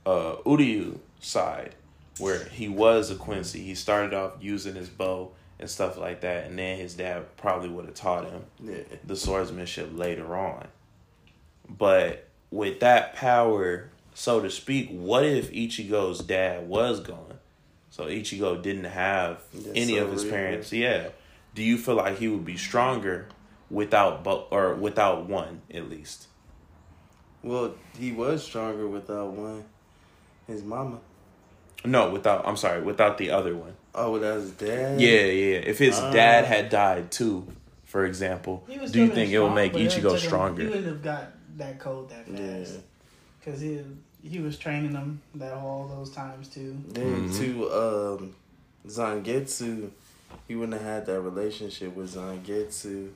[0.06, 1.74] uh, Uryu side,
[2.20, 3.62] where he was a Quincy.
[3.64, 7.70] He started off using his bow and stuff like that, and then his dad probably
[7.70, 8.80] would have taught him Yeah.
[9.06, 10.68] the swordsmanship later on.
[11.70, 17.40] But with that power, so to speak, what if Ichigo's dad was gone?
[17.92, 20.74] So Ichigo didn't have Yeah, any so of his parents.
[20.74, 21.10] Yeah.
[21.54, 23.28] Do you feel like he would be stronger
[23.70, 26.28] without both or without one at least?
[27.44, 29.66] Well, he was stronger without one.
[30.48, 31.00] His mama.
[31.86, 33.76] No, without I'm sorry, without the other one.
[33.94, 35.02] Oh, that was his dad?
[35.02, 35.58] Yeah, yeah.
[35.58, 36.12] If his Ah.
[36.12, 37.46] dad had died too,
[37.84, 40.62] for example, do you still think it would make Ichigo took him- stronger?
[40.64, 42.64] He wouldn't have got that cold that Yeah.
[42.64, 42.80] fast.
[43.44, 43.82] Because he
[44.24, 46.78] he was training them that all those times too.
[46.90, 47.38] Then Mhm.
[47.40, 47.72] to
[48.22, 48.36] um,
[48.88, 49.90] Zangetsu,
[50.48, 53.10] he wouldn't have had that relationship with Zangetsu.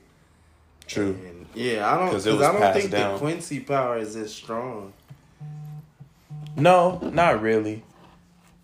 [0.87, 1.17] True.
[1.25, 2.07] And, yeah, I don't.
[2.09, 3.13] because I don't think down.
[3.13, 4.93] the Quincy power is as strong.
[6.55, 7.83] No, not really.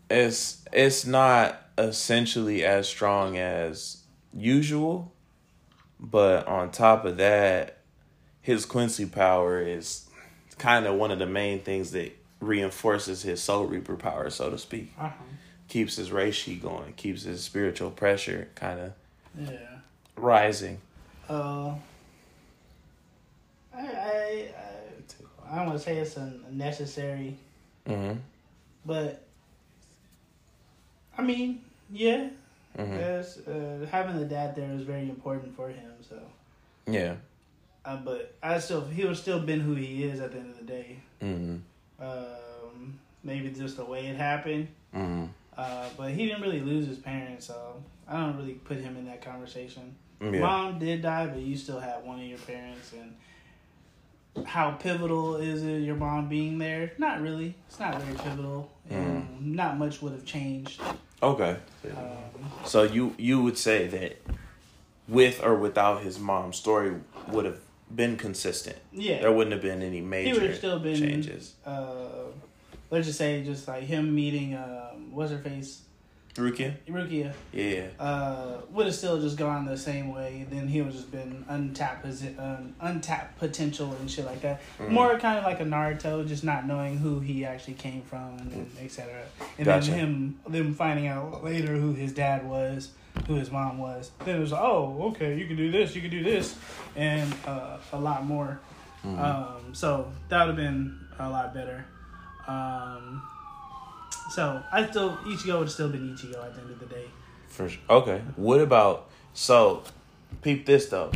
[0.10, 5.13] It's it's not essentially as strong as usual,
[6.00, 7.78] but on top of that,
[8.41, 10.08] his Quincy power is
[10.58, 14.58] kind of one of the main things that reinforces his Soul Reaper power, so to
[14.58, 14.91] speak.
[15.00, 15.12] Uh-huh.
[15.67, 18.94] Keeps his reishi going, keeps his spiritual pressure kind of
[19.38, 19.58] Yeah.
[20.15, 20.80] rising.
[21.30, 21.76] Uh,
[23.74, 27.38] I I I, I don't want to say it's a necessary,
[27.88, 28.13] hmm
[28.86, 29.24] but
[31.17, 32.30] I mean, yeah.
[32.75, 35.91] hmm Yes, uh, having the dad there is very important for him.
[36.08, 36.19] So,
[36.88, 37.15] Yeah.
[37.86, 40.58] uh, but I still he would still been who he is at the end of
[40.58, 40.99] the day.
[41.19, 41.58] hmm
[41.99, 44.67] Um, maybe just the way it happened.
[44.93, 45.25] hmm
[45.58, 49.06] Uh, but he didn't really lose his parents, so I don't really put him in
[49.06, 49.95] that conversation.
[50.21, 50.39] Yeah.
[50.39, 55.63] Mom did die, but you still had one of your parents, and how pivotal is
[55.63, 56.93] it your mom being there?
[56.97, 57.54] Not really.
[57.67, 58.71] It's not very pivotal.
[58.89, 60.82] Um, not much would have changed.
[61.24, 61.56] Okay.
[61.86, 64.18] Um, So you you would say that
[65.08, 66.94] with or without his mom's story
[67.28, 67.60] would have
[67.94, 68.78] been consistent.
[68.94, 70.96] yeah, There wouldn't have been any major he would have still been.
[70.96, 71.56] changes.
[71.66, 72.30] Uh,
[72.90, 75.82] let's just say, just like him meeting, um, what's her face,
[76.36, 76.74] Rukia?
[76.88, 77.34] Rukia.
[77.52, 77.88] Yeah.
[78.00, 80.46] uh, would have still just gone the same way.
[80.50, 82.06] Then he would just been untapped,
[82.40, 84.62] um, untapped potential and shit like that.
[84.79, 84.90] Mhm.
[84.90, 88.67] More kind of like a Naruto, just not knowing who he actually came from and
[88.82, 89.23] etc.
[89.58, 89.92] And Gotcha.
[89.92, 92.92] then him, them finding out later who his dad was,
[93.27, 94.12] who his mom was.
[94.23, 96.56] Then it was like, oh okay, you can do this, you can do this,
[96.96, 98.60] and uh, a lot more.
[99.06, 99.19] Mhm.
[99.19, 101.84] Um, so that would have been a lot better.
[102.48, 103.21] Um,
[104.32, 107.06] so I still Ichigo would have still been Ichigo at the end of the day.
[107.48, 107.82] For sure.
[107.90, 108.21] Okay.
[108.36, 109.84] What about so?
[110.42, 111.12] Peep this though.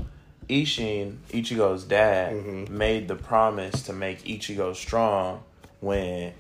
[0.49, 2.69] Ishin, Ichigo's dad, Mhm.
[2.69, 5.41] made the promise to make Ichigo strong
[5.79, 6.33] when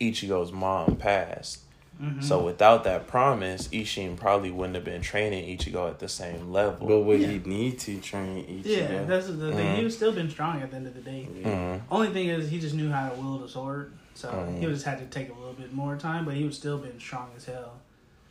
[0.00, 1.60] Ichigo's mom passed.
[2.02, 2.22] Mhm.
[2.22, 6.86] So without that promise, Ishin probably wouldn't have been training Ichigo at the same level.
[6.86, 7.28] But would Yeah.
[7.28, 9.66] he need to train each Yeah, that's the thing.
[9.66, 9.76] Mhm.
[9.76, 11.26] He was still been strong at the end of the day.
[11.32, 11.80] Mhm.
[11.90, 13.92] Only thing is, he just knew how to wield a sword.
[14.16, 14.58] So Mhm.
[14.60, 16.98] he just had to take a little bit more time, but he would still been
[16.98, 17.80] strong as hell.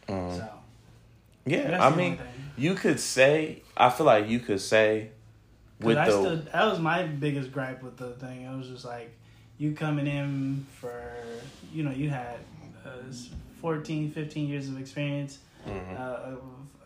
[0.08, 0.38] Mhm.
[0.38, 0.50] So
[1.46, 2.20] Yeah, I mean,
[2.56, 3.62] you could say.
[3.78, 5.12] I feel like you could say
[5.80, 8.42] with I the still, that was my biggest gripe with the thing.
[8.42, 9.16] It was just like
[9.60, 11.14] you coming in for
[11.72, 12.40] you know you had
[12.84, 12.90] uh,
[13.62, 15.96] 14, 15 years of experience Mhm.
[15.96, 16.42] uh, of,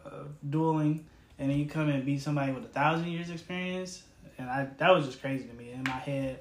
[0.06, 1.06] of dueling,
[1.38, 4.04] and then you come in and beat somebody with a thousand years experience,
[4.38, 5.72] and I that was just crazy to me.
[5.72, 6.40] In my head,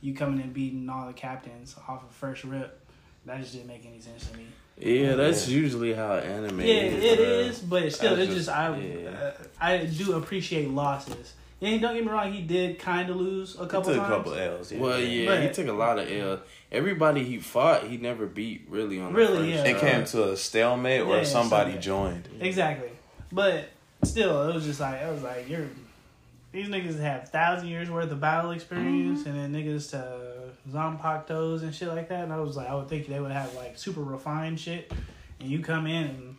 [0.00, 2.78] you coming and beating all the captains off of first rip,
[3.26, 4.44] that just didn't make any sense to me.
[4.78, 5.58] Yeah, that's Yeah.
[5.58, 6.60] usually how anime.
[6.60, 7.26] Yeah, is, it bro.
[7.26, 9.08] is, but still, I it's just- just I yeah.
[9.10, 11.34] uh, I do appreciate losses.
[11.62, 14.10] And don't get me wrong, he did kind of lose a He couple took times.
[14.12, 14.72] a couple L's.
[14.72, 14.80] Yeah.
[14.80, 16.40] Well, yeah, he took a lot of L.
[16.72, 19.76] Everybody he fought, he never beat really on Really, the first yeah.
[19.76, 21.82] It came to a stalemate, or Yeah, somebody something.
[21.82, 22.28] joined.
[22.40, 22.88] Exactly.
[23.30, 23.68] But
[24.04, 25.66] still, it was just like I was like, you're
[26.52, 31.74] these niggas have thousand years worth of battle experience, and then niggas to Zanpakutos and
[31.74, 32.24] shit like that.
[32.24, 34.92] And I was like, I would think they would have like super refined shit,
[35.38, 36.36] and you come in and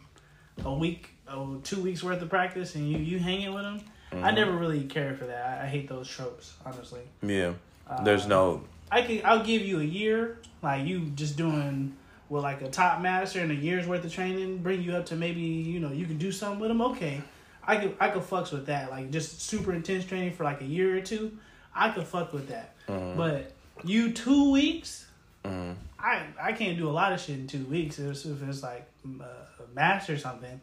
[0.66, 3.82] a week, oh, two weeks worth of practice, and you you hanging with them.
[4.14, 4.36] I Mhm.
[4.36, 5.59] never really cared for that.
[5.62, 6.99] I, I hate those tropes, honestly.
[7.24, 7.53] Yeah,
[7.88, 8.64] Uh, there's no.
[8.91, 11.95] I can I'll give you a year, like you just doing
[12.28, 15.16] with like a top master and a year's worth of training, bring you up to
[15.16, 16.82] maybe you know you can do something with them.
[16.82, 17.22] Okay,
[17.66, 18.89] I could I could fucks with that.
[18.89, 21.38] Like just super intense training for like a year or two,
[21.76, 22.76] I could fuck with that.
[22.88, 23.16] Mhm.
[23.18, 23.51] But
[23.84, 25.07] you two weeks,
[25.45, 25.76] Mhm.
[25.99, 27.99] I I can't do a lot of shit in two weeks.
[27.99, 28.88] If it's, if it's like
[29.20, 30.59] uh, a master or something,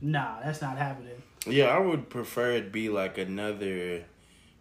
[0.00, 1.22] nah, that's not happening.
[1.46, 4.04] Yeah, I would prefer it be like another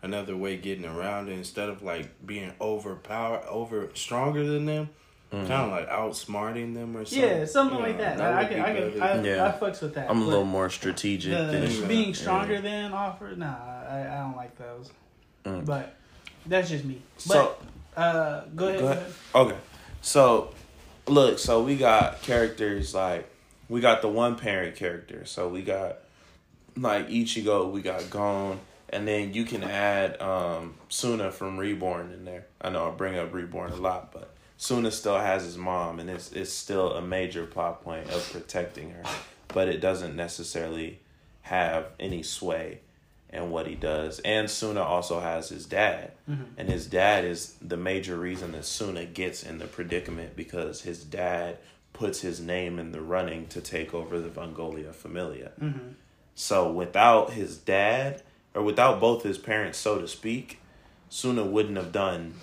[0.04, 4.90] another way getting around it instead of like being overpower over stronger than them.
[5.36, 5.48] Mhm.
[5.48, 7.28] Kind of like outsmarting them or something.
[7.30, 8.20] Yeah, something You like know, that.
[8.20, 9.46] like, I, can, I, can, I, yeah.
[9.48, 10.10] I fucks with that.
[10.10, 12.14] I'm a But- little more strategic the than being yeah.
[12.16, 13.38] stronger than offered.
[13.38, 13.48] Nah,
[13.90, 14.92] I, I don't like those.
[15.44, 15.66] Mm.
[15.66, 15.96] But
[16.46, 17.02] that's just me.
[17.28, 17.56] But So
[17.98, 18.80] uh, go ahead.
[18.80, 18.98] Go Go ahead.
[18.98, 19.14] ahead.
[19.36, 19.58] okay,
[20.02, 20.52] so
[21.08, 23.28] look, so we got characters like
[23.68, 25.26] we got the one parent character.
[25.26, 25.98] So we got
[26.78, 28.60] like Ichigo, we got Gon,
[28.90, 32.46] and then you can add um Tsuna from Reborn in there.
[32.62, 36.10] I know I bring up Reborn a lot, but Tsuna still has his mom, and
[36.10, 39.04] it's it's still a major plot point of protecting her,
[39.50, 41.00] but it doesn't necessarily
[41.42, 42.80] have any sway
[43.30, 44.20] in what he does.
[44.20, 46.44] And Tsuna also has his dad, mm-hmm.
[46.58, 51.04] and his dad is the major reason that Tsuna gets in the predicament because his
[51.04, 51.58] dad
[51.92, 55.52] puts his name in the running to take over the Vongola Familia.
[55.60, 55.90] Mm-hmm.
[56.34, 58.22] So without his dad,
[58.54, 60.60] or without both his parents, so to speak,
[61.10, 62.36] Tsuna wouldn't have done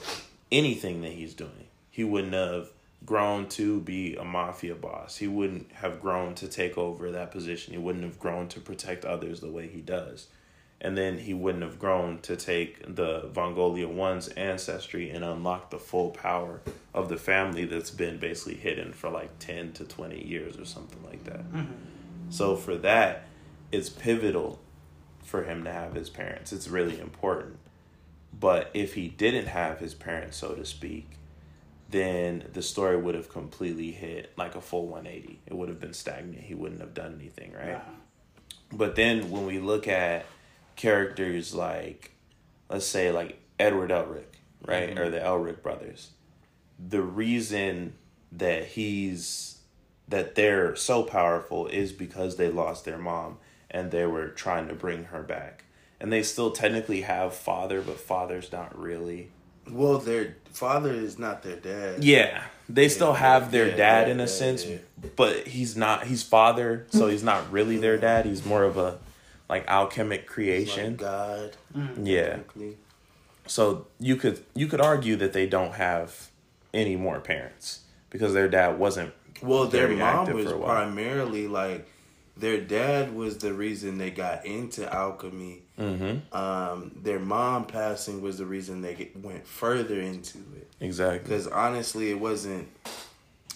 [0.51, 1.69] anything that he's doing.
[1.93, 2.71] He wouldn't have
[3.05, 5.19] grown to be a mafia boss.
[5.19, 7.75] He wouldn't have grown to take over that position.
[7.75, 10.29] He wouldn't have grown to protect others the way he does.
[10.81, 15.79] And then he wouldn't have grown to take the Vongola One's ancestry and unlock the
[15.79, 16.63] full power
[16.95, 21.03] of the family that's been basically hidden for like 10 to 20 years or something
[21.05, 21.53] like that.
[21.53, 21.73] Mm-hmm.
[22.31, 23.27] So for that,
[23.71, 24.61] it's pivotal
[25.23, 26.53] for him to have his parents.
[26.53, 27.59] It's really important.
[28.39, 31.19] But if he didn't have his parents, so to speak,
[31.93, 35.41] then the story would have completely hit like a full 180.
[35.47, 36.43] It would have been stagnant.
[36.43, 37.81] He wouldn't have done anything, right?
[38.73, 40.27] But then when we look at
[40.75, 42.13] characters like,
[42.71, 44.91] let's say, like Edward Elric, right?
[44.91, 44.99] Mm-hmm.
[44.99, 46.11] Or the Elric brothers,
[46.79, 47.93] the reason
[48.33, 49.59] that he's,
[50.09, 53.37] that they're so powerful is because they lost their mom
[53.71, 55.65] and they were trying to bring her back.
[56.01, 59.31] And they still technically have father, but father's not really.
[59.71, 62.05] Well, their father is not their dad.
[62.05, 64.79] Yeah, they still have their yeah, dad yeah, in a yeah, sense, yeah.
[65.17, 66.07] but he's not.
[66.07, 68.27] He's father, so he's not really their dad.
[68.27, 68.99] He's more of a
[69.49, 70.93] like alchemic creation.
[70.93, 71.57] like God.
[71.77, 72.07] Mm.
[72.07, 72.29] yeah.
[72.29, 72.77] technically.
[73.47, 76.29] So you could you could argue that they don't have
[76.73, 79.13] any more parents because their dad wasn't.
[79.43, 80.69] Well, their very mom was for a while.
[80.69, 81.89] primarily like
[82.37, 85.62] their dad was the reason they got into alchemy.
[85.79, 86.37] Mm-hmm.
[86.37, 90.69] Um, their mom passing was the reason they get, went further into it.
[90.81, 91.19] Exactly.
[91.21, 92.69] Because honestly, it wasn't.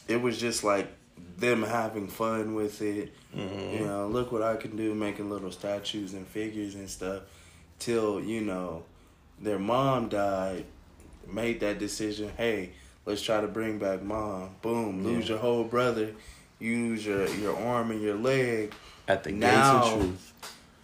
[0.08, 0.88] It was just like
[1.36, 3.12] them having fun with it.
[3.36, 3.74] Mm-hmm.
[3.74, 7.22] You know, look what I can do, making little statues and figures and stuff.
[7.78, 8.84] Till you know,
[9.40, 10.64] their mom died,
[11.30, 12.32] made that decision.
[12.36, 12.70] Hey,
[13.04, 14.50] let's try to bring back mom.
[14.62, 15.30] Boom, lose Yeah.
[15.32, 16.14] your whole brother,
[16.58, 18.72] use your your arm and your leg.
[19.06, 20.32] At the Now- gates of truth.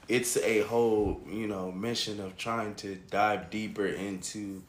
[0.08, 4.62] It's a whole you know mission of trying to dive deeper into,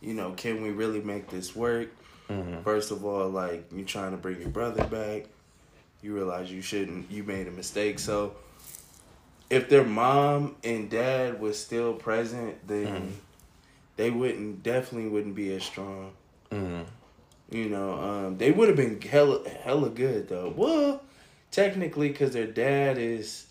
[0.00, 1.88] you know, can we really make this work?
[2.28, 2.62] Mm-hmm.
[2.62, 5.26] First of all, like you're trying to bring your brother back,
[6.02, 7.10] you realize you shouldn't.
[7.10, 7.98] You made a mistake.
[7.98, 8.34] So,
[9.50, 13.12] if their mom and dad was still present, then Mhm.
[13.96, 16.12] they wouldn't definitely wouldn't be as strong.
[16.50, 16.82] Mm-hmm.
[17.50, 20.52] You know, um, they would have been hella hella good though.
[20.56, 21.02] Well,
[21.50, 23.46] technically, because their dad is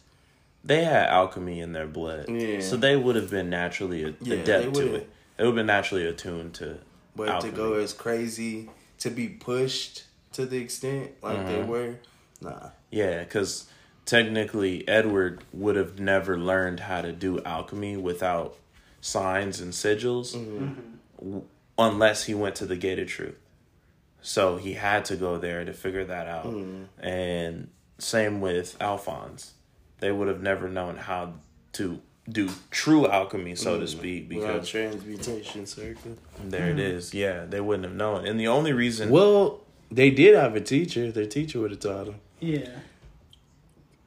[0.63, 2.61] They had alchemy in their blood, Yeah.
[2.61, 5.09] so they would have been naturally a- Yeah, adept to would've- it.
[5.39, 6.77] Would have been naturally attuned to.
[7.15, 7.51] But alchemy.
[7.51, 10.03] to go as crazy to be pushed
[10.33, 11.67] to the extent like they Mhm.
[11.67, 11.95] were,
[12.41, 12.69] nah.
[12.91, 13.65] Yeah, because
[14.05, 18.55] technically Edward would have never learned how to do alchemy without
[19.01, 20.63] signs and sigils mm-hmm.
[20.63, 20.81] Mm-hmm.
[21.19, 21.43] w-
[21.77, 23.37] unless he went to the Gate of Truth.
[24.21, 26.45] So he had to go there to figure that out.
[26.45, 27.05] Mm-hmm.
[27.05, 29.51] And same with Alphonse.
[30.03, 31.35] They would have never known how
[31.73, 36.17] to do true alchemy, so to speak, Without because transmutation circle.
[36.43, 37.13] there it is.
[37.13, 38.27] Yeah, they wouldn't have known.
[38.27, 39.09] And the only reason.
[39.09, 41.09] Well, they did have a teacher.
[41.09, 42.15] Their teacher would have taught them.
[42.41, 42.67] Yeah.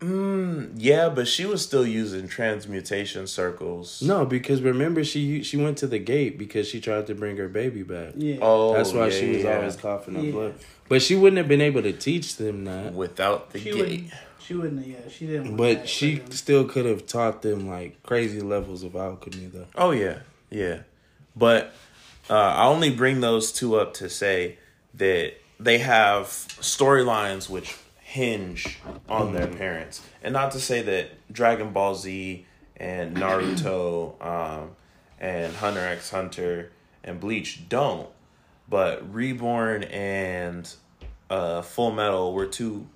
[0.01, 4.03] Mm, yeah, but she was still using transmutation circles.
[4.03, 7.49] No, because remember she she went to the gate because she tried to bring her
[7.49, 8.13] baby back.
[8.17, 8.37] Yeah.
[8.43, 9.57] Oh, That's why yeah, she was yeah.
[9.57, 10.31] always coughing up Yeah.
[10.33, 10.55] blood.
[10.91, 12.93] But she wouldn't have been able to teach them that.
[12.93, 13.79] without the she gate.
[13.79, 14.11] wouldn't.
[14.47, 14.87] She wouldn't.
[14.87, 15.45] Yeah, she didn't.
[15.45, 19.47] want But that she for still could have taught them like crazy levels of alchemy
[19.47, 19.67] though.
[19.75, 20.21] Oh yeah,
[20.51, 20.81] yeah.
[21.35, 21.75] But
[22.31, 24.59] uh, I only bring those two up to say
[24.95, 28.79] that they have storylines which hinge
[29.09, 34.71] on their parents, and not to say that Dragon Ball Z and Naruto um,
[35.19, 36.71] and Hunter X Hunter
[37.03, 38.09] and Bleach don't,
[38.69, 40.73] but Reborn and
[41.31, 42.87] uh, Full Metal were two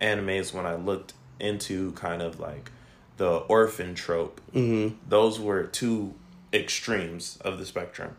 [0.00, 2.70] animes when I looked into kind of like
[3.16, 4.40] the orphan trope.
[4.54, 4.96] Mm-hmm.
[5.08, 6.14] Those were two
[6.52, 8.16] extremes of the spectrum.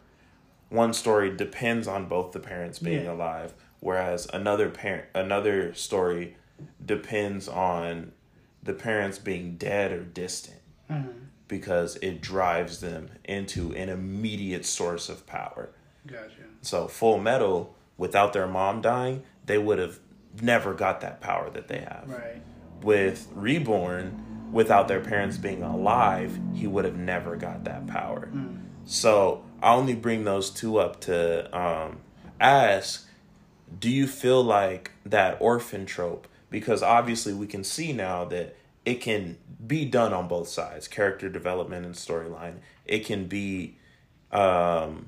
[0.69, 3.13] One story depends on both the parents being Yeah.
[3.13, 6.36] alive, whereas another parent, another story
[6.84, 8.11] depends on
[8.63, 10.57] the parents being dead or distant
[11.47, 15.69] because it drives them into an immediate source of power.
[16.05, 16.43] Gotcha.
[16.61, 19.99] So Full Metal, without their mom dying, they would have
[20.43, 22.05] never got that power that they have.
[22.07, 22.41] Right.
[22.81, 28.29] With Reborn, without their parents being alive, he would have never got that power.
[28.85, 31.99] So I only bring those two up to um,
[32.39, 33.07] ask
[33.79, 39.01] do you feel like that orphan trope because obviously we can see now that it
[39.01, 43.75] can be done on both sides character development and storyline it can be
[44.31, 45.07] um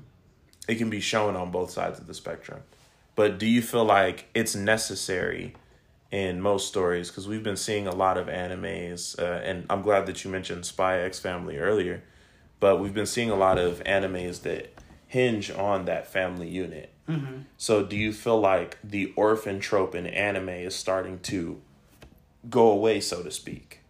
[0.68, 2.60] it can be shown on both sides of the spectrum
[3.20, 5.54] but do you feel like it's necessary
[6.10, 7.10] in most stories?
[7.10, 10.64] Because we've been seeing a lot of animes uh, and i'm glad that you mentioned
[10.64, 12.02] spy x family earlier
[12.60, 14.72] but we've been seeing a lot of animes that
[15.06, 16.88] hinge on that family unit.
[17.56, 21.60] So do you feel like the orphan trope in anime is starting to
[22.48, 23.80] go away so to speak?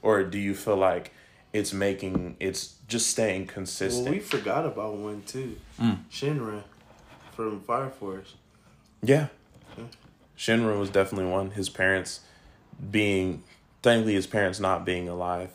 [0.00, 1.12] Or do you feel like
[1.52, 4.08] it's making it's just staying Well, consistent?
[4.08, 5.56] we forgot about one too.
[6.10, 6.62] Shinra
[7.32, 8.34] from Fire Force.
[9.06, 9.28] Yeah.
[10.36, 11.52] Shinra was definitely one.
[11.52, 12.20] His parents
[12.90, 13.42] being,
[13.82, 15.50] thankfully, his parents not being alive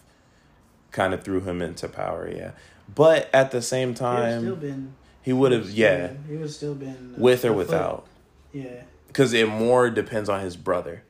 [0.91, 2.51] kind of threw him into power, yeah.
[2.93, 4.93] But at the same He would have still time, been.
[5.21, 7.13] he would have, yeah, He would have still been.
[7.15, 7.57] uh, with or afoot.
[7.57, 8.07] without.
[8.53, 8.83] Yeah.
[9.07, 11.03] Because it more depends on his brother.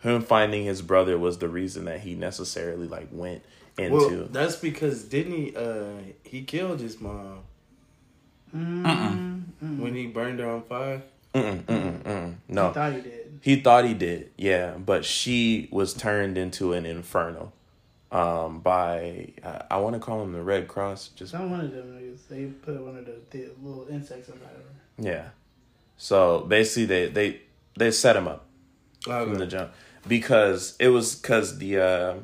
[0.00, 3.42] Him finding his brother was the reason that he necessarily like went
[3.78, 3.96] into.
[3.96, 5.54] Well, that's because didn't he?
[5.56, 7.44] Uh, he killed his mom
[8.52, 11.02] when he burned her on fire.
[11.34, 12.34] Mm-mm, mm-mm, mm-mm.
[12.48, 13.38] No, I thought he did.
[13.40, 17.52] He thought he did, yeah, but she was turned into an inferno
[18.12, 21.08] um, by I, I want to call him the Red Cross.
[21.08, 24.34] Just Some one of them niggas, they put one of the, the little insects of
[24.40, 24.48] her.
[24.98, 25.30] yeah.
[25.96, 27.40] So basically, they they
[27.76, 28.46] they set him up
[29.04, 29.72] from the jump
[30.06, 32.14] because it was because the uh,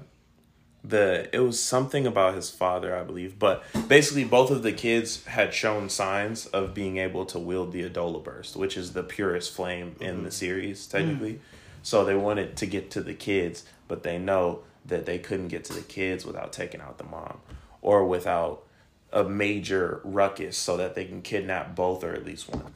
[0.85, 5.25] the it was something about his father, I believe, but basically both of the kids
[5.27, 9.53] had shown signs of being able to wield the Adolla Burst, which is the purest
[9.53, 10.31] flame in the mm-hmm.
[10.31, 10.91] series, mm.
[10.91, 11.41] technically.
[11.83, 15.65] So they wanted to get to the kids, but they know that they couldn't get
[15.67, 17.39] to the kids without taking out the mom
[17.83, 18.65] or without
[19.13, 22.75] a major ruckus so that they can kidnap both or at least one.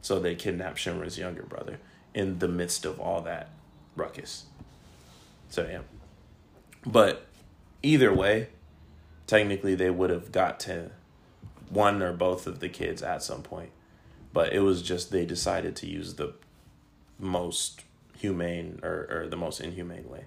[0.00, 1.78] So they kidnap Shimmer's younger brother
[2.14, 3.50] in the midst of all that
[3.96, 4.44] ruckus.
[5.50, 5.80] So yeah.
[6.86, 7.26] But
[7.82, 8.48] either way,
[9.26, 10.92] technically they would have got to
[11.68, 13.70] one or both of the kids at some point.
[14.32, 16.34] But it was just they decided to use the
[17.18, 17.82] most
[18.18, 20.26] humane or, or the most inhumane way.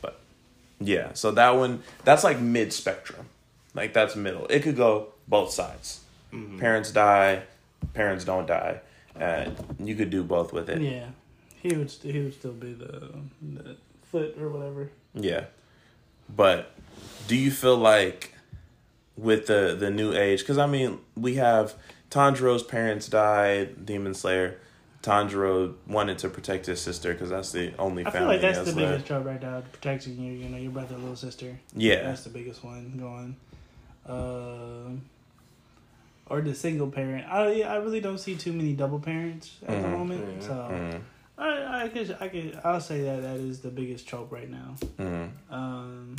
[0.00, 0.20] But
[0.80, 3.26] yeah, so that one that's like mid spectrum.
[3.74, 4.46] Like that's middle.
[4.46, 6.00] It could go both sides.
[6.58, 7.42] Parents die,
[7.92, 8.80] parents don't die.
[9.20, 10.80] Uh, you could do both with it.
[10.80, 11.06] Yeah.
[11.60, 13.10] He would, st- he would still be the,
[13.42, 13.76] the
[14.10, 14.90] foot or whatever.
[15.14, 15.44] Yeah.
[16.34, 16.72] But
[17.28, 18.34] do you feel like
[19.16, 21.74] with the the new age because I mean we have
[22.10, 24.58] Tanjiro's parents died, Demon Slayer.
[25.02, 28.64] Tanjiro wanted to protect his sister because that's the only I feel like that's he
[28.64, 29.06] the has biggest left.
[29.06, 31.58] trope right now, protecting your, you know, your brother, little sister.
[31.74, 33.36] Yeah, That's the biggest one going.
[34.06, 35.02] Um
[36.26, 37.26] or the single parent.
[37.30, 39.92] I I really don't see too many double parents at the Mhm.
[39.98, 40.24] moment.
[40.42, 40.46] Yeah.
[40.46, 41.00] So mm,
[41.40, 44.74] I I could I could I'll say that that is the biggest trope right now.
[44.98, 45.30] mm.
[45.50, 46.16] Um,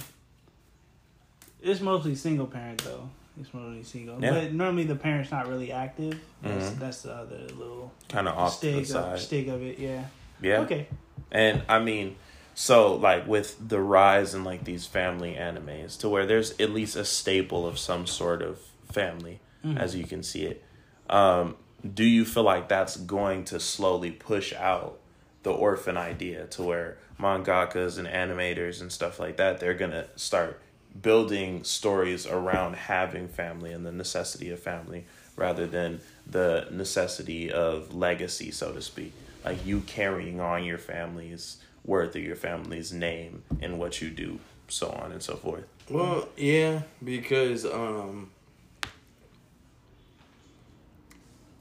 [1.61, 3.09] it's mostly single parent though.
[3.39, 4.31] It's mostly single, Yeah.
[4.31, 6.19] but normally the parent's not really active.
[6.41, 6.79] That's, Mhm.
[6.79, 9.79] that's the other little kind of off to the of, stick of it.
[9.79, 10.05] Yeah.
[10.41, 10.87] Yeah, Okay.
[11.31, 12.15] And I mean,
[12.55, 16.95] so like with the rise in like these family animes, to where there's at least
[16.95, 18.59] a staple of some sort of
[18.91, 19.77] family, Mhm.
[19.79, 20.63] as you can see it.
[21.09, 21.55] Um,
[21.93, 24.99] do you feel like that's going to slowly push out
[25.43, 30.59] the orphan idea to where mangakas and animators and stuff like that they're gonna start
[30.99, 37.93] building stories around having family and the necessity of family rather than the necessity of
[37.93, 39.13] legacy, so to speak.
[39.43, 44.39] Like you carrying on your family's worth or your family's name and what you do,
[44.67, 45.65] so on and so forth.
[45.89, 48.29] Well, yeah, because um,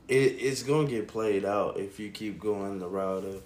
[0.08, 3.42] it it's gonna get played out if you keep going the route of,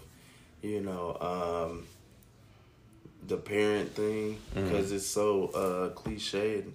[0.65, 1.87] you know, um,
[3.27, 6.75] the parent thing because it's so uh cliche in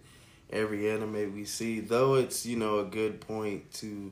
[0.51, 1.79] every anime we see.
[1.79, 4.11] Though it's you know a good point to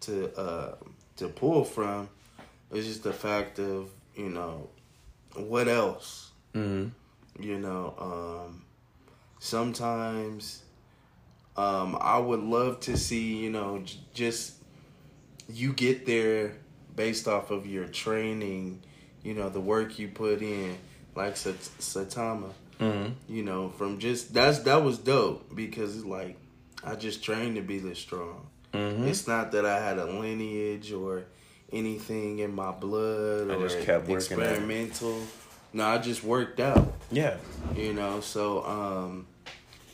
[0.00, 0.74] to uh
[1.16, 2.08] to pull from,
[2.70, 4.68] it's just the fact of you know
[5.36, 6.88] what else Mm-hmm.
[7.44, 8.62] you know um
[9.38, 10.64] sometimes
[11.56, 14.54] um i would love to see you know j- just
[15.48, 16.54] you get there
[16.96, 18.82] based off of your training
[19.22, 20.76] you know the work you put in
[21.14, 22.50] like Sat- Saitama
[22.80, 23.12] Mm-hmm.
[23.34, 26.38] you know from just that's that was dope because it's like
[26.82, 29.04] i just trained to be this strong Mm-hmm.
[29.08, 31.24] it's not that i had a lineage or
[31.72, 34.50] anything in my blood I or just kept working at it.
[34.52, 35.20] experimental
[35.74, 37.36] no i just worked out Yeah.
[37.76, 39.26] you know so um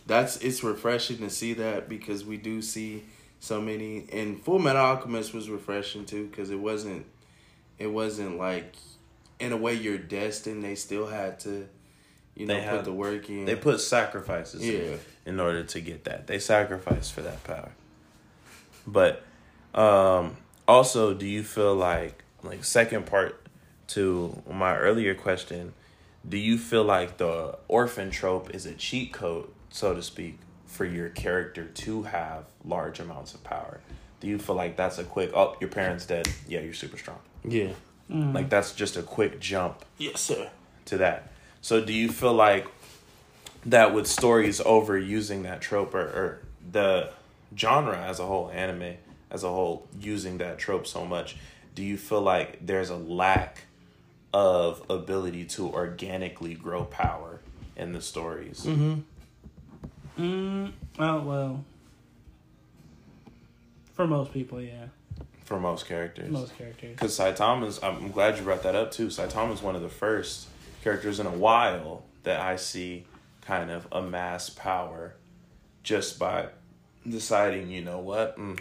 [0.07, 3.03] that's it's refreshing to see that because we do see
[3.41, 7.05] so many and full metal alchemist was refreshing too because it wasn't
[7.81, 8.77] it wasn't like
[9.41, 11.69] in a way you're destined they still had to
[12.35, 14.97] you know They put had- the work in They put sacrifices in, Yeah.
[15.25, 16.27] in order to get that.
[16.27, 17.71] They sacrificed for that power.
[18.87, 19.23] But
[19.75, 20.37] um
[20.69, 23.41] also do you feel like like second part
[23.89, 25.73] to my earlier question,
[26.29, 30.85] do you feel like the orphan trope is a cheat code, so to speak, for
[30.85, 33.81] your character to have large amounts of power?
[34.21, 37.19] Do you feel like that's a quick oh your parents dead, yeah, you're super strong.
[37.45, 37.73] yeah
[38.09, 40.51] Like that's just a quick jump yes sir
[40.87, 41.31] to that.
[41.61, 42.69] So do you feel like
[43.65, 46.41] that with stories overusing that trope or, or
[46.71, 47.11] the
[47.57, 48.95] genre as a whole, anime
[49.31, 51.37] as a whole, using that trope so much,
[51.75, 53.63] do you feel like there's a lack
[54.33, 57.41] of ability to organically grow power
[57.77, 58.65] in the stories?
[58.65, 59.01] mm-hmm
[60.19, 61.65] Mm, oh well.
[63.93, 64.87] For most people, yeah.
[65.47, 66.29] For most characters.
[66.31, 66.91] Most characters.
[66.91, 69.07] Because Saitama's, I'm glad you brought that up too.
[69.07, 70.49] Saitama's one of the first
[70.83, 73.07] characters in a while that I see
[73.43, 75.15] kind of amass power
[75.85, 76.49] just by
[77.09, 78.59] deciding, you know what, mm,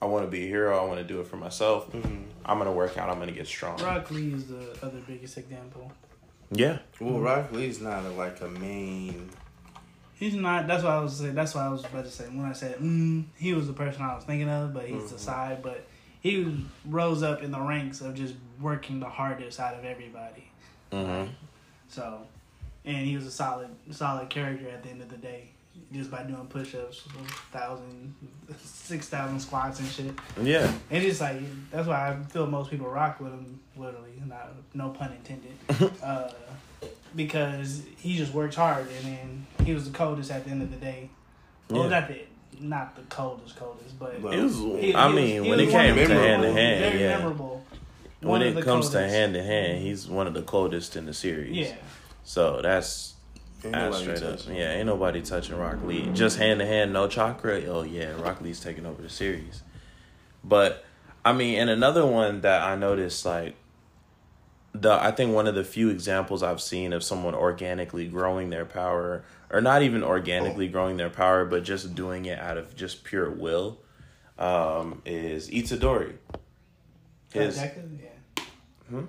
[0.00, 0.78] I want to be a hero.
[0.78, 1.92] I want to do it for myself.
[1.94, 3.08] I'm gonna work out.
[3.08, 3.78] I'm gonna get strong.
[3.82, 5.90] Rock Lee is the other biggest example.
[6.52, 9.30] Yeah, well rock lee's not a, like a main
[10.16, 10.66] He's not.
[10.66, 11.34] That's what I was saying.
[11.34, 14.02] That's what I was about to say when I said mm, he was the person
[14.02, 15.62] I was thinking of, but he's the side.
[15.62, 15.86] But
[16.26, 20.50] he rose up in the ranks of just working the hardest out of everybody.
[20.92, 21.24] hmm
[21.88, 22.20] So,
[22.84, 25.50] and he was a solid, solid character at the end of the day,
[25.92, 27.02] just by doing push-ups,
[27.52, 28.14] thousand,
[28.62, 30.14] six thousand squats and shit.
[30.42, 31.38] yeah, And just like
[31.70, 36.30] that's why I feel most people rock with him, literally, not no pun intended, uh,
[37.14, 40.70] because he just works hard, and then he was the coldest at the end of
[40.70, 41.10] the day.
[41.70, 41.88] Well, Yeah.
[42.00, 42.20] not the
[42.60, 44.56] not the coldest, coldest, but Well, it was.
[44.56, 47.00] he- I he was- mean, he when it came of to hand to hand, very
[47.02, 47.18] yeah.
[47.18, 47.64] memorable.
[48.20, 50.96] When One of it the comes to hand to hand, he's one of the coldest
[50.96, 51.54] in the series.
[51.56, 51.74] yeah,
[52.24, 53.14] So that's
[53.64, 54.38] Ain't straight up.
[54.38, 54.56] touching.
[54.56, 56.08] Yeah, ain't nobody touching Rock Lee.
[56.12, 57.62] Just hand to hand, no chakra.
[57.66, 59.62] Oh yeah, Rock Lee's taking over the series.
[60.44, 60.84] But
[61.24, 63.54] I mean, and another one that I noticed, like
[64.80, 68.64] the I think one of the few examples I've seen of someone organically growing their
[68.64, 73.04] power, or not even organically growing their power, but just doing it out of just
[73.04, 73.78] pure will,
[74.38, 76.14] um, is Itadori.
[77.32, 77.98] His Deku?
[78.00, 78.44] yeah.
[78.88, 79.00] Hmm?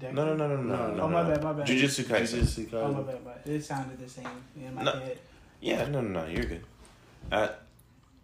[0.00, 0.12] Deku?
[0.12, 0.94] no no no no no No.
[0.94, 1.02] no.
[1.04, 1.66] Oh, my bad, my bad.
[1.66, 2.40] Jujutsu Kaisen.
[2.40, 3.40] Jujutsu Oh my bad, my bad.
[3.46, 4.26] It sounded the same
[4.56, 4.92] in my No.
[4.92, 5.18] head.
[5.60, 6.64] Yeah, no no no, you're good.
[7.30, 7.60] At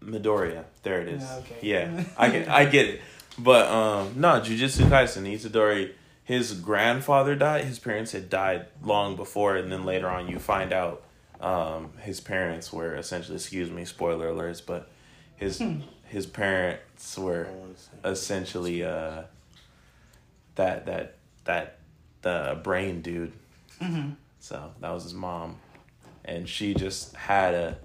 [0.04, 0.64] Midoriya.
[0.82, 1.22] There it is.
[1.22, 1.56] Yeah, okay.
[1.62, 3.00] Yeah, I get, I get it.
[3.38, 5.92] But um, no, Jujutsu Kaisen, Itadori,
[6.30, 7.64] his grandfather died.
[7.64, 11.02] His parents had died long before, and then later on, you find out
[11.40, 14.88] um, his parents were essentially, excuse me, spoiler alerts, but
[15.36, 15.80] his Hmm.
[16.04, 17.90] his parents were I wanna say.
[18.04, 19.22] essentially uh,
[20.54, 21.78] that that that
[22.22, 23.32] the brain dude.
[23.80, 24.14] Mhm.
[24.38, 25.56] So that was his mom,
[26.24, 27.78] and she just had a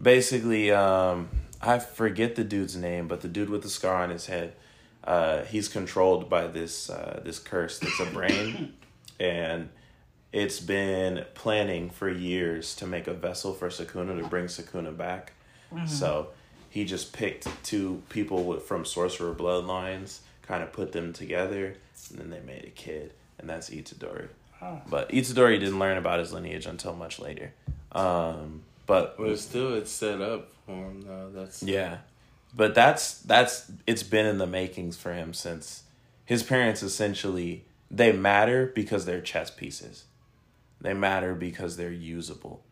[0.00, 1.28] basically um,
[1.60, 4.54] I forget the dude's name, but the dude with the scar on his head,
[5.08, 8.74] uh, he's controlled by this uh, this curse that's a brain,
[9.20, 9.70] and
[10.32, 15.32] it's been planning for years to make a vessel for Sukuna to bring Sukuna back.
[15.86, 16.28] So
[16.70, 21.76] he just picked two people with, from sorcerer bloodlines, kind of put them together,
[22.10, 24.28] and then they made a kid, and that's Itadori.
[24.60, 24.80] Oh.
[24.88, 27.52] But Itadori didn't learn about his lineage until much later.
[27.92, 31.30] Um, but But still, it's set up for him though.
[31.32, 31.98] That's yeah,
[32.58, 35.84] but that's that's it's been in the makings for him since
[36.24, 40.06] his parents essentially they matter because they're chess pieces.
[40.80, 42.64] They matter because they're usable.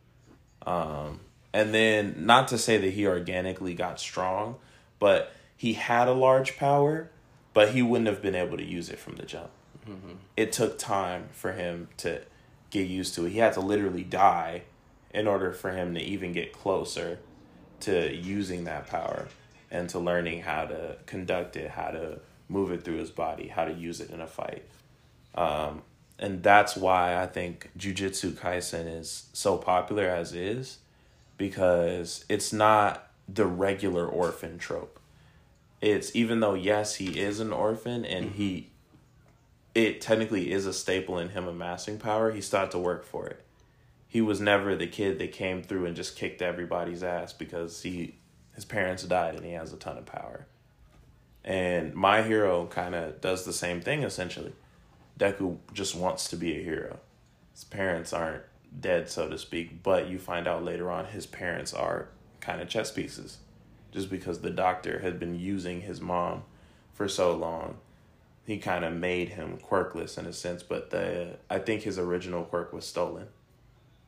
[0.66, 1.20] Um,
[1.52, 4.56] and then not to say that he organically got strong,
[4.98, 7.08] but he had a large power,
[7.54, 9.50] but he wouldn't have been able to use it from the jump.
[10.36, 12.22] It took time for him to
[12.70, 13.30] get used to it.
[13.30, 14.64] He had to literally die
[15.14, 17.20] in order for him to even get closer
[17.80, 19.28] to using that power
[19.70, 23.64] and to learning how to conduct it, how to move it through his body, how
[23.64, 24.64] to use it in a fight.
[25.34, 25.82] Um,
[26.18, 30.78] and that's why I think Jujutsu Kaisen is so popular as is
[31.36, 34.98] because it's not the regular orphan trope.
[35.80, 38.70] It's even though yes, he is an orphan and he
[39.74, 43.44] it technically is a staple in him amassing power, he started to work for it.
[44.08, 48.14] He was never the kid that came through and just kicked everybody's ass because he
[48.56, 50.46] his parents died and he has a ton of power.
[51.44, 54.52] And my hero kind of does the same thing essentially.
[55.20, 56.98] Deku just wants to be a hero.
[57.52, 58.42] His parents aren't
[58.80, 62.08] dead, so to speak, but you find out later on his parents are
[62.40, 63.38] kind of chess pieces.
[63.92, 66.42] Just because the doctor had been using his mom
[66.92, 67.76] for so long,
[68.46, 72.44] he kind of made him quirkless in a sense, but the I think his original
[72.44, 73.28] quirk was stolen.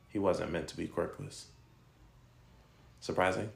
[0.07, 1.45] He wasn't meant to be quirkless.
[2.99, 3.49] Surprising?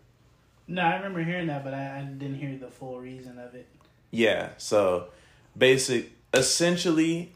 [0.68, 3.68] No, I remember hearing that, but I, I didn't hear the full reason of it.
[4.12, 5.10] Yeah, so
[5.58, 7.32] basic essentially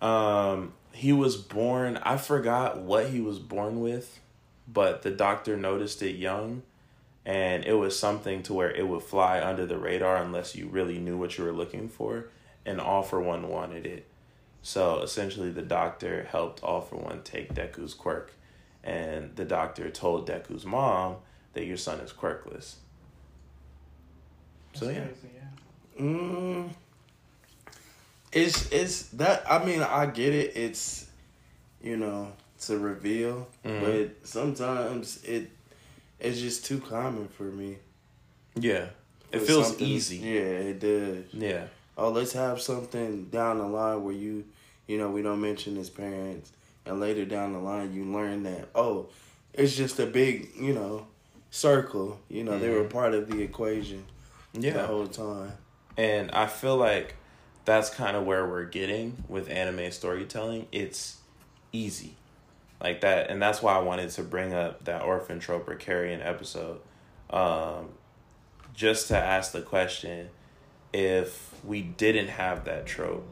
[0.00, 4.20] um he was born I forgot what he was born with,
[4.66, 6.62] but the doctor noticed it young
[7.24, 10.98] and it was something to where it would fly under the radar unless you really
[10.98, 12.28] knew what you were looking for
[12.66, 14.06] and all for one wanted it.
[14.62, 18.32] So essentially the doctor helped all for one take Deku's quirk
[18.82, 21.16] and the doctor told Deku's mom
[21.54, 22.74] that your son is quirkless.
[24.74, 25.04] So yeah.
[25.04, 26.02] crazy, yeah.
[26.02, 26.70] Mm,
[28.32, 30.56] it's it's that I mean I get it.
[30.56, 31.06] It's
[31.82, 33.80] you know it's a reveal, Mhm.
[33.80, 35.50] but sometimes it
[36.18, 37.78] it's just too common for me.
[38.54, 38.86] Yeah.
[39.32, 40.18] It For feels easy.
[40.18, 41.24] Yeah, it does.
[41.32, 41.64] Yeah.
[41.96, 44.44] Oh, let's have something down the line where you
[44.86, 46.52] you know we don't mention his parents,
[46.86, 49.08] and later down the line you learn that oh,
[49.52, 51.06] it's just a big you know
[51.52, 52.18] circle.
[52.28, 52.90] You know they were Mhm.
[52.90, 54.04] part of the equation
[54.54, 54.72] yeah.
[54.72, 55.52] the whole time.
[55.96, 57.14] And I feel like
[57.66, 60.66] that's kind of where we're getting with anime storytelling.
[60.72, 61.18] It's
[61.70, 62.16] easy.
[62.80, 66.20] Like that and that's why I wanted to bring up that orphan trope or carrion
[66.22, 66.80] episode.
[67.30, 67.90] Um
[68.74, 70.30] just to ask the question
[70.94, 73.26] if we didn't have that trope,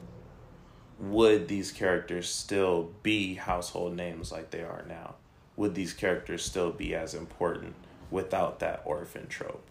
[0.98, 5.14] would these characters still be household names like they are now?
[5.56, 7.74] Would these characters still be as important
[8.10, 9.64] without that orphan trope?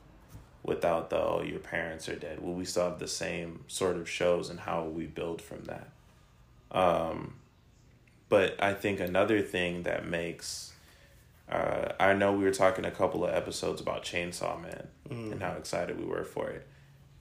[0.64, 4.10] Without the oh your parents are dead, will we still have the same sort of
[4.10, 5.90] shows and how will we build from that?
[6.72, 7.36] Um,
[8.28, 10.74] but I think another thing that makes
[11.50, 15.54] uh, I know we were talking a couple of episodes about Chainsaw Man and how
[15.54, 16.68] excited we were for it.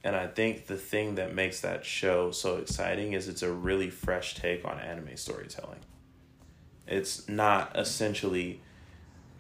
[0.05, 3.91] And I think the thing that makes that show so exciting is it's a really
[3.91, 5.81] fresh take on anime storytelling.
[6.87, 8.61] It's not essentially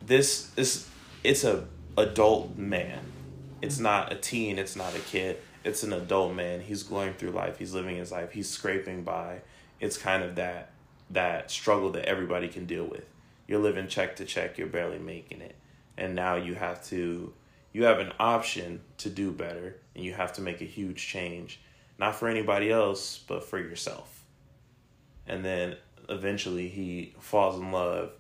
[0.05, 0.89] this is
[1.25, 1.67] it's a
[1.97, 3.01] adult man.
[3.61, 5.39] It's not a teen, it's not a kid.
[5.65, 6.61] It's an adult man.
[6.61, 7.59] He's going through life.
[7.59, 8.33] He's living his life.
[8.33, 9.41] He's scraping by.
[9.81, 10.71] It's kind of that
[11.11, 13.05] that struggle that everybody can deal with.
[13.47, 15.57] You're living check to check, you're barely making it.
[15.97, 17.33] And now you have to
[17.73, 21.61] you have an option to do better and you have to make a huge change
[21.99, 24.25] not for anybody else but for yourself
[25.27, 25.77] and then
[26.09, 28.13] eventually he falls in love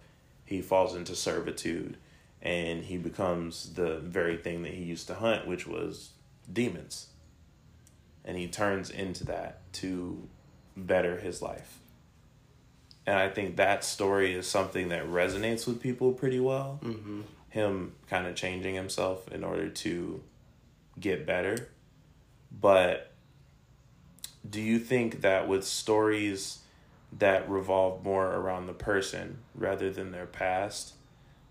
[0.44, 1.96] he falls into servitude
[2.42, 6.10] and he becomes the very thing that he used to hunt, which was
[6.52, 7.08] demons.
[8.24, 10.28] And he turns into that to
[10.76, 11.78] better his life.
[13.06, 16.78] And I think that story is something that resonates with people pretty well.
[16.84, 17.22] Mm-hmm.
[17.48, 20.22] Him kind of changing himself in order to
[21.00, 21.70] get better.
[22.52, 23.12] But
[24.48, 26.58] do you think that with stories
[27.18, 30.92] that revolve more around the person rather than their past,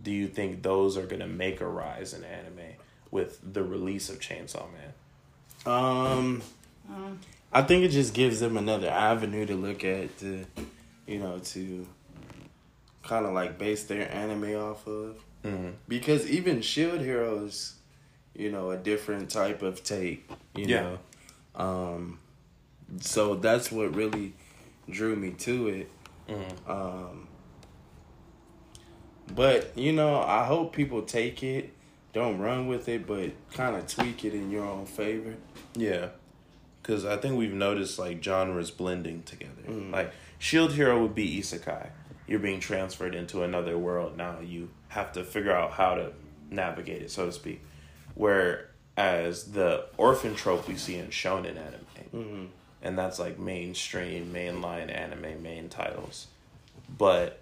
[0.02, 2.76] do you think those are going to make a rise in anime
[3.12, 4.94] with the release of Chainsaw Man?
[5.66, 6.42] Um,
[7.52, 10.46] I think it just gives them another avenue to look at to,
[11.06, 11.88] you know, to
[13.04, 15.18] kind of like base their anime off of.
[15.44, 15.70] Mm-hmm.
[15.88, 17.76] Because even Shield Heroes,
[18.36, 20.82] you know, a different type of take, you Yeah.
[20.82, 21.00] know.
[21.56, 22.20] Um,
[23.02, 24.34] so that's what really
[24.90, 25.92] drew me to it.
[26.30, 26.72] Mm-hmm.
[26.72, 27.27] Um,
[29.36, 31.72] but you know, I hope people take it,
[32.14, 35.36] don't run with it, but kind of tweak it in your own favor.
[35.76, 36.08] Yeah.
[36.82, 39.64] Because I think we've noticed like genres blending together.
[39.68, 39.92] Mm.
[39.92, 41.90] Like Shield Hero would be isekai.
[42.28, 44.16] You're being transferred into another world.
[44.18, 46.12] Now you have to figure out how to
[46.50, 47.62] navigate it, so to speak.
[48.16, 51.84] Whereas the orphan trope we see in shonen anime,
[52.16, 52.46] Mm-hmm.
[52.84, 56.28] and that's like mainstream, mainline anime main titles.
[56.98, 57.42] But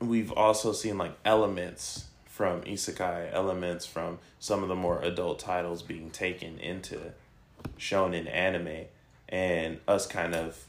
[0.00, 5.82] we've also seen like elements from isekai, elements from some of the more adult titles
[5.82, 7.12] being taken into
[7.78, 8.86] shonen anime,
[9.28, 10.64] and us kind of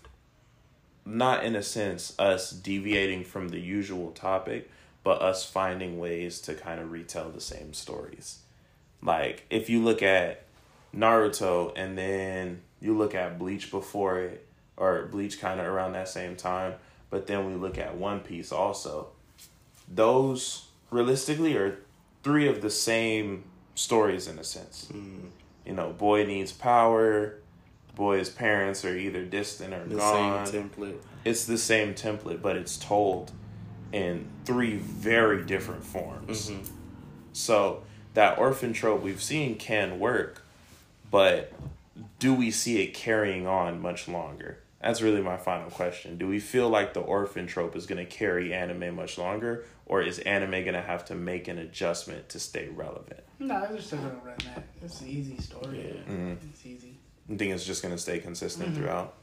[1.06, 4.70] not in a sense us deviating from the usual topic,
[5.04, 8.40] but us finding ways to kind of retell the same stories.
[9.02, 10.44] Like if you look at
[10.96, 16.10] Naruto and then you look at Bleach before it, or Bleach kind of around that
[16.10, 16.74] same time,
[17.10, 19.11] but then we look at One Piece also.
[19.94, 21.78] Those realistically are
[22.24, 23.44] three of the same
[23.76, 24.88] stories in a sense.
[24.94, 25.30] Mm.
[25.66, 27.36] You know, boy needs power,
[27.96, 30.98] boy's parents are either distant or The gone same template.
[31.26, 33.32] it's the same template, but it's told
[33.92, 36.50] in three very different forms.
[36.50, 36.70] Mhm.
[37.34, 37.84] So
[38.14, 40.44] that orphan trope we've seen can work,
[41.10, 41.52] but
[42.20, 44.60] do we see it carrying on much longer?
[44.82, 46.18] That's really my final question.
[46.18, 50.02] Do we feel like the orphan trope is going to carry anime much longer, or
[50.02, 53.20] is anime going to have to make an adjustment to stay relevant?
[53.40, 54.64] no, they're still gonna run that.
[54.84, 55.80] It's an easy story.
[56.08, 56.14] Yeah.
[56.14, 56.38] Mhm.
[56.52, 56.96] It's easy.
[57.28, 58.76] You think it's just going to stay consistent Mhm.
[58.78, 59.14] throughout?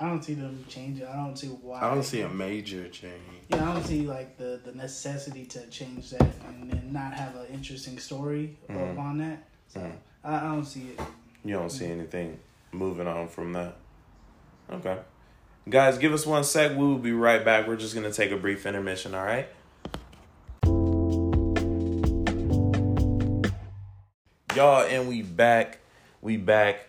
[0.00, 1.06] I don't see them changing.
[1.06, 1.80] I don't see why.
[1.80, 3.14] I don't see a major change.
[3.48, 7.34] Yeah, I don't see like the the necessity to change that and then not have
[7.36, 8.98] an interesting story Mhm.
[8.98, 9.44] on that.
[9.68, 9.92] So Mhm.
[10.24, 11.00] I, I don't see it.
[11.44, 12.38] You don't see anything
[12.72, 13.76] moving on from that.
[14.74, 14.98] Okay.
[15.68, 16.72] Guys, give us one sec.
[16.72, 17.68] We will be right back.
[17.68, 19.48] We're just going to take a brief intermission, all right?
[24.56, 25.78] Y'all, and we back.
[26.20, 26.88] We back.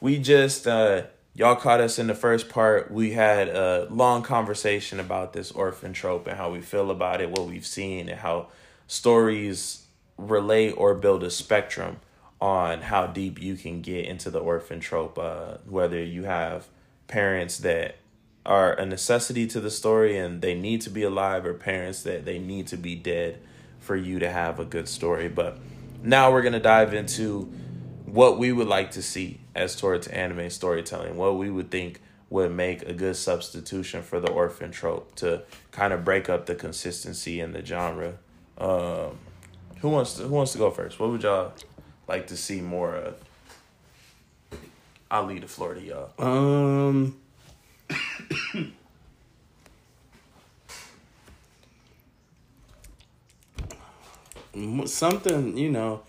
[0.00, 1.02] We just, uh,
[1.34, 2.90] y'all caught us in the first part.
[2.92, 7.30] We had a long conversation about this orphan trope and how we feel about it,
[7.30, 8.46] what we've seen, and how
[8.86, 11.98] stories relate or build a spectrum
[12.40, 15.18] on how deep you can get into the orphan trope.
[15.18, 16.68] Uh, whether you have
[17.08, 17.96] parents that
[18.46, 22.24] are a necessity to the story and they need to be alive, or parents that
[22.24, 23.40] they need to be dead
[23.80, 25.28] for you to have a good story.
[25.28, 25.58] But
[26.02, 27.52] now we're gonna dive into
[28.06, 32.00] what we would like to see as towards anime storytelling, what we would think
[32.30, 36.54] would make a good substitution for the orphan trope to kind of break up the
[36.54, 38.14] consistency in the genre.
[38.58, 39.18] Um,
[39.80, 40.98] who wants to Who wants to go first?
[40.98, 41.52] What would y'all
[42.06, 43.14] like to see more of?
[45.10, 46.10] I'll leave the floor to y'all.
[46.18, 47.16] Um.
[54.86, 56.02] something you know,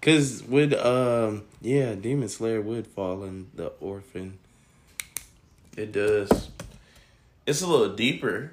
[0.00, 4.38] cause with um yeah, Demon Slayer would fall in the orphan.
[5.76, 6.50] It does.
[7.46, 8.52] It's a little deeper.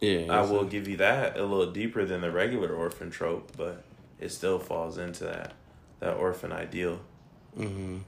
[0.00, 1.38] Yeah, I will a- give you that.
[1.38, 3.82] A little deeper than the regular orphan trope, but
[4.20, 5.52] it still falls into that
[6.00, 7.00] that orphan ideal.
[7.58, 8.00] Mhm.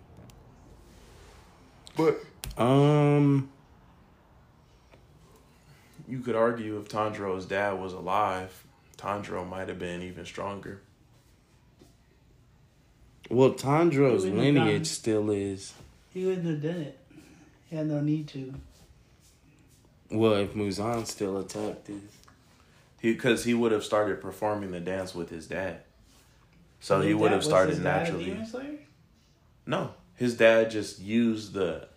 [1.99, 2.25] But
[2.63, 3.51] Um.
[6.09, 8.65] you could argue if Tanjiro's dad was alive,
[8.97, 10.81] Tanjiro might have been even stronger.
[13.31, 15.75] Well, Tanjiro's He wouldn't have lineage done- still is.
[16.15, 16.99] He wouldn't have done it.
[17.69, 18.55] He had no need to.
[20.11, 22.01] Well, if Muzan still attacked his.
[23.01, 25.83] He because he would have started performing the dance with his dad.
[26.81, 28.87] So he would have started his dad a naturally.
[29.67, 31.88] No, his dad just used the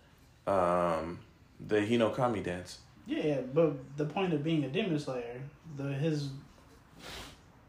[0.46, 1.18] um
[1.66, 2.78] the Hinokami dance.
[3.06, 5.40] Yeah, yeah, but the point of being a Demon Slayer,
[5.76, 6.30] the his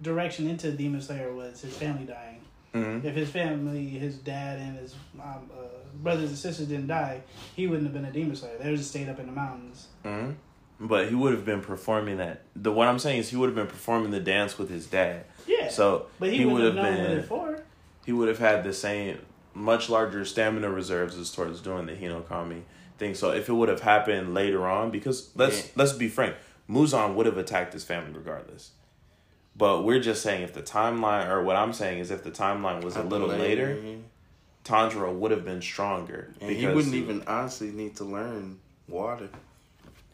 [0.01, 2.39] direction into Demon Slayer was his family dying.
[2.73, 3.03] Mhm.
[3.05, 5.63] If his family, his dad and his um, uh,
[6.01, 7.21] brothers and sisters didn't die,
[7.55, 8.57] he wouldn't have been a Demon Slayer.
[8.57, 9.87] They would just stayed up in the mountains.
[10.03, 10.31] hmm
[10.79, 12.41] But he would have been performing that.
[12.55, 15.25] The what I'm saying is he would have been performing the dance with his dad.
[15.45, 17.63] Yeah, So but he, he would have have been
[18.05, 19.19] he would have had the same
[19.53, 22.63] much larger stamina reserves as towards doing the Hinokami
[22.97, 23.13] thing.
[23.15, 25.71] So if it would have happened later on, because let's Yeah.
[25.75, 26.35] let's be frank,
[26.69, 28.71] Muzan would have attacked his family regardless.
[29.55, 32.83] But we're just saying if the timeline, or what I'm saying is if the timeline
[32.83, 34.01] was a little later, mm-hmm.
[34.63, 39.29] Tanjiro would have been stronger and he wouldn't even honestly need to learn water.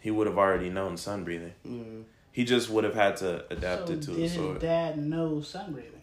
[0.01, 1.53] he would have already known sun breathing.
[1.63, 1.83] Yeah.
[2.31, 4.59] He just would have had to adapt so it to did the his sword.
[4.59, 6.01] dad know sun breathing?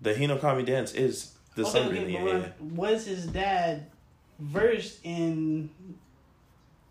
[0.00, 2.24] The Hinokami dance is the Okay, sun okay, breathing.
[2.24, 3.86] but Yeah, Was his dad
[4.38, 5.68] versed in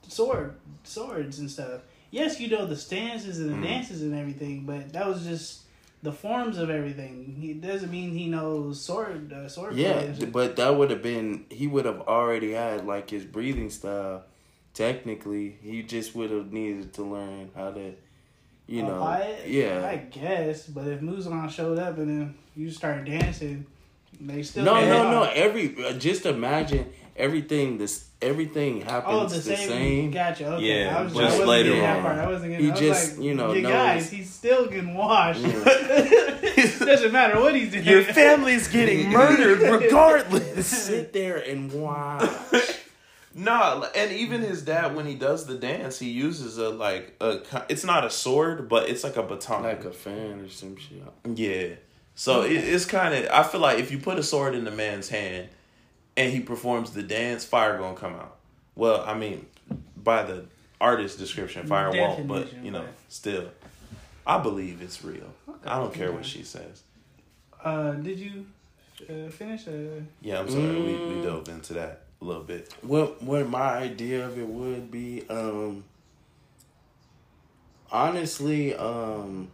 [0.07, 1.81] sword swords and stuff?
[2.11, 3.63] Yes, you know the stances and the Mhm.
[3.63, 5.61] dances and everything, but that was just
[6.03, 7.35] the forms of everything.
[7.39, 9.75] He doesn't mean he knows sword uh, sword.
[9.75, 10.31] Yeah, shit.
[10.31, 14.23] but that would have been he would have already had like his breathing style.
[14.73, 17.93] Technically, he just would have needed to learn how to,
[18.67, 19.49] you know, Apply it?
[19.49, 19.83] yeah.
[19.85, 20.67] I guess.
[20.67, 23.65] But if Muzan showed up and then you start dancing,
[24.19, 25.11] they still no, no, caught.
[25.11, 25.23] no.
[25.31, 27.77] Every uh, just imagine everything.
[27.77, 29.69] This everything Oh, happens the the, same.
[29.69, 30.11] same.
[30.11, 30.53] Gotcha.
[30.55, 30.83] Okay.
[30.83, 32.01] Yeah, I was just I later getting that on.
[32.03, 32.17] part.
[32.17, 32.65] I wasn't getting.
[32.65, 35.41] He I was just, like, you know, you guys, he's still getting washed.
[35.41, 35.63] Yeah.
[36.85, 37.85] Doesn't matter what he's doing.
[37.85, 40.65] Your family's getting murdered regardless.
[40.87, 42.29] Sit there and watch.
[43.35, 47.41] No, and even his dad, when he does the dance, he uses a like a.
[47.69, 49.61] It's not a sword, but it's like a baton.
[49.63, 51.03] like a fan or some shit.
[51.35, 51.75] yeah.
[52.19, 53.29] So it, it's kind of.
[53.31, 55.49] I feel like if you put a sword in the man's hand,
[56.17, 58.37] and he performs the dance, fire gonna come out.
[58.75, 59.45] Well, I mean,
[59.95, 60.45] by the
[60.81, 62.27] artist description, fire won't.
[62.27, 62.93] But you know, right.
[63.07, 63.51] still,
[64.25, 65.31] I believe it's real.
[65.63, 66.81] I don't care what she says.
[67.63, 68.47] Uh, did you
[69.07, 69.67] uh, finish?
[69.67, 70.75] Uh, Yeah, I'm sorry.
[70.81, 71.21] We, we Mm.
[71.21, 72.73] dove into that a little bit.
[72.81, 75.83] What what my idea of it would be, um
[77.91, 79.49] honestly, um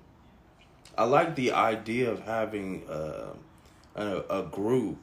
[0.98, 3.34] I like the idea of having uh,
[3.96, 4.98] a a group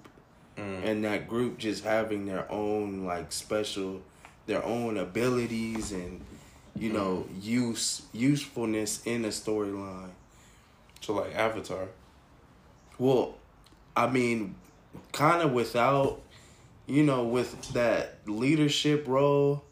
[0.56, 0.84] Mm.
[0.84, 4.02] and that group just having their own like special
[4.46, 6.20] their own abilities and
[6.76, 10.10] you know use usefulness in a storyline.
[11.00, 11.88] So like Avatar.
[12.98, 13.36] Well,
[13.96, 14.56] I mean,
[15.12, 16.20] kind of without,
[16.86, 19.64] you know, with that leadership role.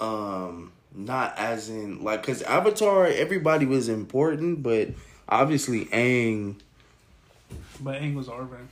[0.00, 4.88] Um, not as in like, cause Avatar, everybody was important, but
[5.28, 6.56] obviously Aang.
[7.80, 8.68] but Aang was Orban.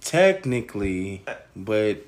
[0.00, 1.22] Technically,
[1.54, 1.98] but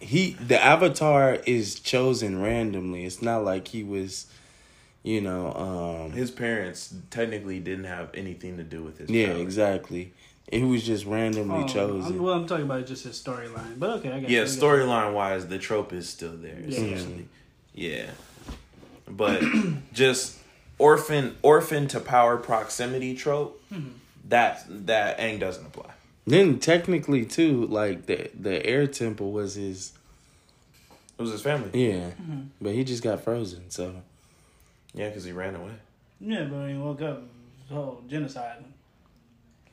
[0.00, 3.04] he the Avatar is chosen randomly.
[3.04, 4.26] It's not like he was,
[5.04, 9.08] you know, um His parents technically didn't have anything to do with his.
[9.08, 9.36] Yeah, power.
[9.42, 10.12] exactly.
[10.50, 12.14] He was just randomly chosen.
[12.16, 13.78] I'm, well, I'm talking about just his storyline.
[13.78, 16.58] But okay, I got Yeah, storyline wise, the trope is still there.
[16.60, 16.68] Yeah.
[16.68, 17.28] Essentially,
[17.74, 18.10] yeah.
[19.06, 19.42] But
[19.92, 20.38] just
[20.78, 23.60] orphan, orphan to power proximity trope.
[23.72, 23.88] Mm-hmm.
[24.30, 25.90] That that Aang doesn't apply.
[26.26, 29.92] Then technically too, like the the air temple was his
[31.18, 31.70] It was his family.
[31.88, 32.40] yeah, Mm-hmm.
[32.60, 33.70] but he just got frozen.
[33.70, 33.94] So
[34.94, 35.72] Yeah, because he ran away.
[36.20, 37.22] Yeah, but he woke up,
[37.68, 38.64] the whole genocide.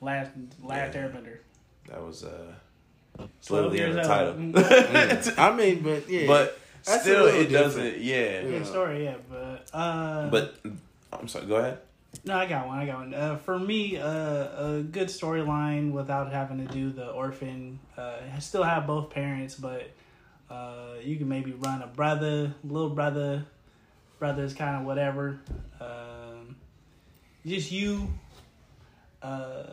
[0.05, 0.31] Last
[0.63, 1.01] last Yeah.
[1.01, 1.37] Airbender.
[1.89, 2.53] That was uh,
[3.19, 4.33] it's 12 literally in the title.
[5.33, 5.39] old.
[5.39, 7.83] I mean, but yeah, But That's still, little it doesn't.
[7.83, 8.03] different.
[8.03, 8.41] Yeah.
[8.43, 9.15] Good story, yeah.
[9.29, 10.55] But uh, But
[11.11, 11.45] I'm sorry.
[11.47, 11.79] Go ahead.
[12.23, 12.77] no, I got one.
[12.79, 13.13] I got one.
[13.13, 17.79] Uh, for me, uh, a good storyline without having to do the orphan.
[17.97, 19.89] Uh, still have both parents, but
[20.49, 23.45] uh, you can maybe run a brother, little brother,
[24.19, 25.39] brother's kind of whatever.
[25.79, 26.55] Um,
[27.45, 28.07] just you,
[29.21, 29.63] uh,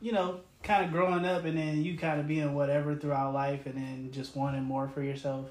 [0.00, 3.66] you know, kind of growing up, and then you kind of being whatever throughout life,
[3.66, 5.46] and then just wanting more for yourself,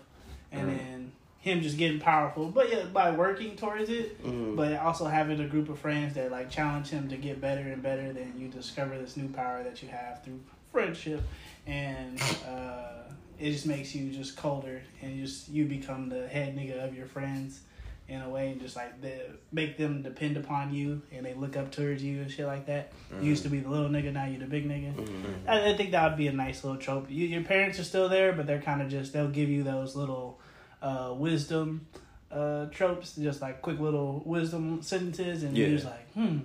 [0.52, 0.78] and Mhm.
[0.78, 4.56] then him just getting powerful, but yeah, by working towards it Mm.
[4.58, 7.82] but also having a group of friends that like challenge him to get better and
[7.82, 10.40] better then you discover this new power that you have through
[10.74, 11.22] friendship
[11.68, 13.04] and uh,
[13.40, 16.96] it just makes you just colder and you just you become the head nigga of
[16.98, 17.62] your friends
[18.10, 19.20] in a way and just like the,
[19.52, 22.92] make them depend upon you and they look up towards you and shit like that
[23.22, 25.50] you used to be the little nigga now you're the big nigga Mm-hmm.
[25.50, 27.08] I, I think that would be a nice little trope.
[27.10, 29.96] You, your parents are still there, but they're kind of just they'll give you those
[29.96, 30.40] little
[30.82, 31.86] uh, wisdom
[32.32, 36.40] uh, tropes, just like quick little wisdom sentences, and you're just like, hmm,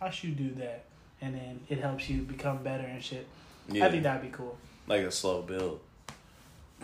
[0.00, 0.84] I should do that,
[1.20, 3.26] and then it helps you become better and shit.
[3.68, 3.86] Yeah.
[3.86, 4.56] I think that'd be cool.
[4.86, 5.80] like a slow build.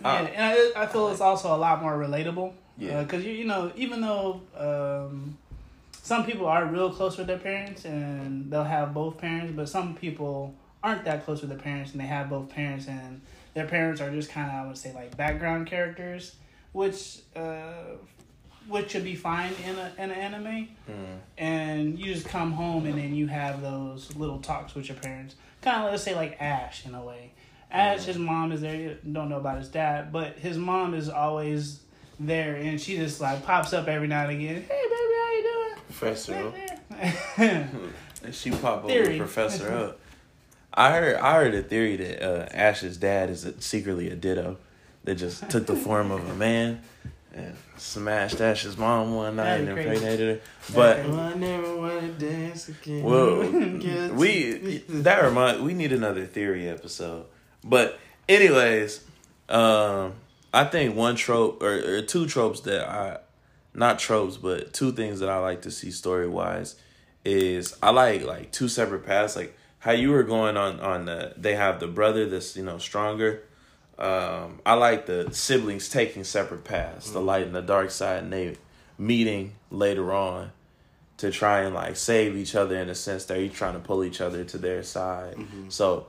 [0.01, 0.19] Yeah, Ah.
[0.19, 2.53] and I, I feel it's also a lot more relatable
[2.83, 3.03] Yeah.
[3.03, 5.37] Because you you know even though um,
[6.03, 9.95] some people are real close with their parents and they'll have both parents, but some
[9.95, 13.21] people aren't that close with their parents and they have both parents and
[13.55, 16.35] their parents are just kind of I would say like background characters,
[16.73, 17.95] which uh,
[18.67, 20.69] which should be fine in a in an anime.
[20.91, 21.19] Mm.
[21.39, 25.37] And you just come home and then you have those little talks with your parents,
[25.61, 27.33] kind of let's say like Ash in a way.
[27.71, 28.75] Ash, his mom is there.
[28.75, 31.81] You don't know about his dad, but his mom is always
[32.27, 34.65] there, and she just like pops up every now and again.
[34.69, 35.85] Hey, baby, how you doing?
[35.89, 36.35] Professor.
[36.35, 37.67] Oak.
[38.25, 39.99] And she pop over Professor up.
[40.73, 44.59] I heard I heard a theory that uh, Ash's dad is a, secretly a ditto
[45.05, 46.83] that just took the form of a man
[47.35, 50.05] and smashed Ash's mom one night and That'd be crazy.
[50.05, 50.73] impregnated her.
[50.73, 53.03] But I never want to dance again.
[53.03, 53.41] well,
[54.13, 57.27] we that remind we need another theory episode.
[57.65, 57.99] But
[58.29, 59.05] anyways,
[59.49, 60.13] um,
[60.53, 63.19] I think one trope or, or two tropes that I
[63.75, 66.77] not tropes, but two things that I like to see story wise
[67.25, 69.37] is I like like two separate paths.
[69.37, 72.79] Like how you were going on on the they have the brother that's you know
[72.79, 73.43] stronger.
[73.99, 78.33] Um, I like the siblings taking separate paths, the light and the dark side, and
[78.33, 78.57] they
[78.99, 80.53] meeting later on
[81.19, 84.03] to try and like save each other in a sense that you're trying to pull
[84.03, 85.37] each other to their side.
[85.69, 86.07] So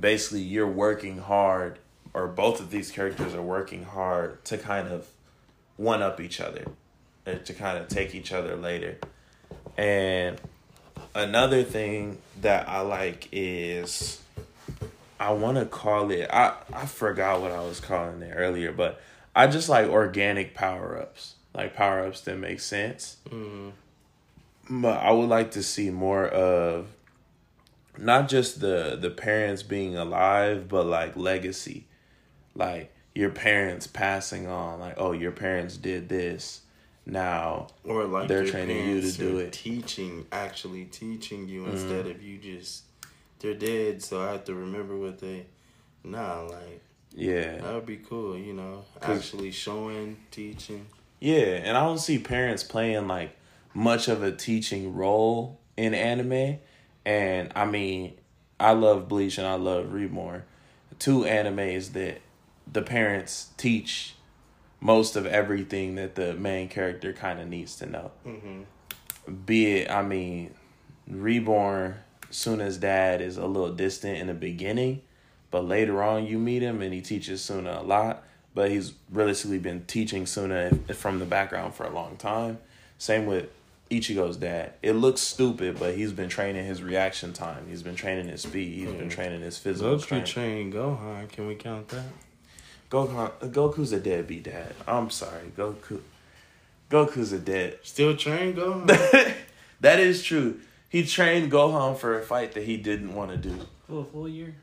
[0.00, 1.78] basically, you're working hard,
[2.16, 5.06] or both of these characters are working hard to kind of
[5.76, 6.64] one up each other,
[7.26, 8.96] uh, to kind of take each other later.
[9.76, 10.40] And
[11.14, 14.22] another thing that I like is
[15.20, 18.98] I want to call it I I forgot what I was calling it earlier, but
[19.34, 23.18] I just like organic power ups, like power ups that make sense.
[23.28, 23.72] Mhm.
[24.70, 26.86] But I would like to see more of
[27.98, 31.84] not just the the parents being alive, but like legacy,
[32.56, 34.80] like your parents passing on.
[34.80, 36.62] Like, oh, your parents did this.
[37.08, 39.52] Now, Or like They're training you to do it.
[39.52, 41.70] Teaching, actually teaching you Mhm.
[41.72, 42.82] instead of you just.
[43.38, 45.46] They're dead, so I have to remember what they.
[46.02, 46.80] Nah, like
[47.14, 48.36] yeah, that would be cool.
[48.36, 50.86] You know actually showing, teaching.
[51.20, 53.36] Yeah, and I don't see parents playing like
[53.72, 56.58] much of a teaching role in anime.
[57.04, 58.14] And I mean,
[58.58, 60.42] I love Bleach and I love Reborn.
[60.98, 62.20] Two animes that
[62.70, 64.14] the parents teach
[64.80, 68.10] most of everything that the main character kind of needs to know.
[68.26, 69.34] Mm-hmm.
[69.44, 70.54] Be it, I mean,
[71.08, 71.96] Reborn,
[72.30, 75.02] Tsuna's dad is a little distant in the beginning,
[75.50, 78.22] but later on you meet him and he teaches Tsuna a lot.
[78.54, 82.58] But he's realistically been teaching Tsuna from the background for a long time.
[82.96, 83.50] Same with
[83.90, 84.72] Ichigo's dad.
[84.82, 87.66] It looks stupid, but he's been training his reaction time.
[87.68, 88.74] He's been training his speed.
[88.78, 91.28] He's been training his physical Goku train Gohan.
[91.28, 92.06] Can we count that?
[92.90, 94.74] Goku, Goku's a deadbeat dad.
[94.86, 96.00] I'm sorry, Goku.
[96.90, 97.78] Goku's a dead.
[97.82, 98.86] Still train Gohan.
[99.80, 100.60] that is true.
[100.88, 103.58] He trained Gohan for a fight that he didn't want to do
[103.88, 104.54] For a full year.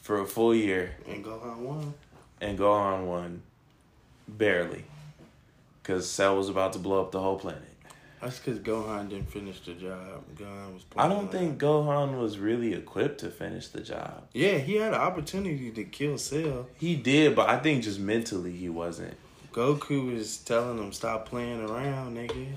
[0.00, 1.94] for a full year, and Gohan won.
[2.40, 3.42] and Gohan won
[4.26, 4.84] barely
[5.82, 7.62] because Cell was about to blow up the whole planet.
[8.20, 10.24] That's because Gohan didn't finish the job.
[10.36, 10.84] Gohan was.
[10.96, 14.24] I don't think Gohan was really equipped to finish the job.
[14.32, 16.66] Yeah, he had an opportunity to kill Cell.
[16.78, 19.16] He did, but I think just mentally he wasn't.
[19.52, 22.52] Goku was telling him stop playing around, nigga.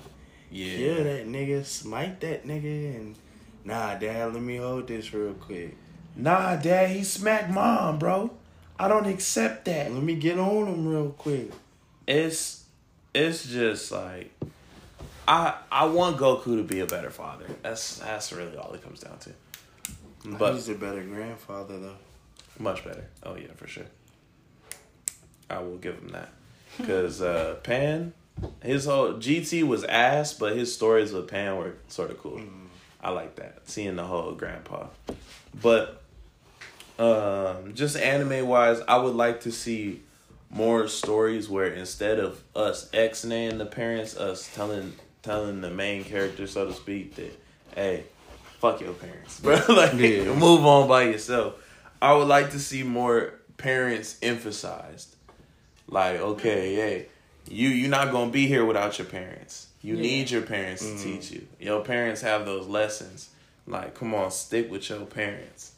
[0.51, 0.75] Yeah.
[0.77, 3.15] Kill that nigga, smite that nigga, and
[3.63, 5.77] nah, dad, let me hold this real quick.
[6.15, 8.31] Nah, Dad, he smacked mom, bro.
[8.77, 9.93] I don't accept that.
[9.93, 11.51] Let me get on him real quick.
[12.07, 12.65] it's
[13.13, 14.31] it's just like
[15.31, 17.45] I I want Goku to be a better father.
[17.63, 19.31] That's that's really all it comes down to.
[20.25, 21.95] But he's a better grandfather though.
[22.59, 23.05] much better.
[23.23, 23.85] Oh yeah, for sure.
[25.49, 26.33] I will give him that
[26.77, 28.13] because uh, Pan,
[28.61, 32.41] his whole GT was ass, but his stories with Pan were sort of cool.
[33.01, 34.87] I like that seeing the whole grandpa.
[35.61, 36.03] But
[36.99, 40.01] um, just anime wise, I would like to see
[40.49, 46.47] more stories where instead of us X-naying the parents, us telling telling the main character,
[46.47, 47.31] so to speak, that
[47.75, 48.03] hey,
[48.59, 49.59] fuck your parents, bro.
[49.69, 50.33] like Yeah.
[50.33, 51.55] move on by yourself.
[52.01, 55.15] I would like to see more parents emphasized.
[55.87, 57.05] Like, okay, hey,
[57.49, 59.67] you you're not gonna be here without your parents.
[59.81, 60.01] You Yeah.
[60.01, 61.47] need your parents to teach you.
[61.59, 63.29] Your parents have those lessons.
[63.67, 65.73] Like, come on, stick with your parents.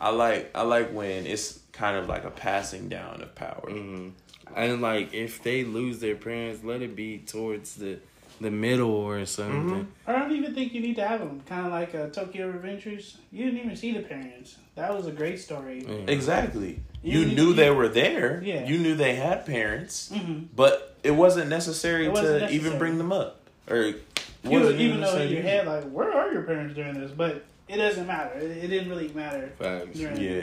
[0.00, 3.68] I like I like when it's kind of like a passing down of power.
[3.70, 4.10] hmm
[4.54, 7.98] And like, if they lose their parents, let it be towards the
[8.40, 9.86] the middle or something.
[10.06, 11.40] I don't even think you need to have them.
[11.46, 13.16] Kind of like uh, Tokyo Revengers.
[13.32, 14.56] You didn't even see the parents.
[14.74, 15.84] That was a great story.
[15.86, 15.94] Yeah.
[16.12, 16.80] Exactly.
[17.02, 18.42] You You need- knew they were there.
[18.44, 18.66] Yeah.
[18.66, 20.44] You knew they had parents, mm-hmm.
[20.54, 22.54] but it wasn't necessary It wasn't to necessary.
[22.66, 23.40] even bring them up.
[23.70, 24.00] Or You,
[24.44, 27.10] wasn't even though in necessary your head, like, where are your parents during this?
[27.10, 28.38] But it doesn't matter.
[28.38, 29.50] It, it didn't really matter.
[29.58, 29.98] Facts.
[29.98, 30.42] during Yeah.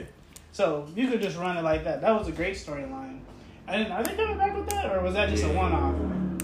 [0.52, 2.02] So you could just run it like that.
[2.02, 3.20] That was a great storyline.
[3.68, 5.95] And are they coming back with that, or was that just a one-off?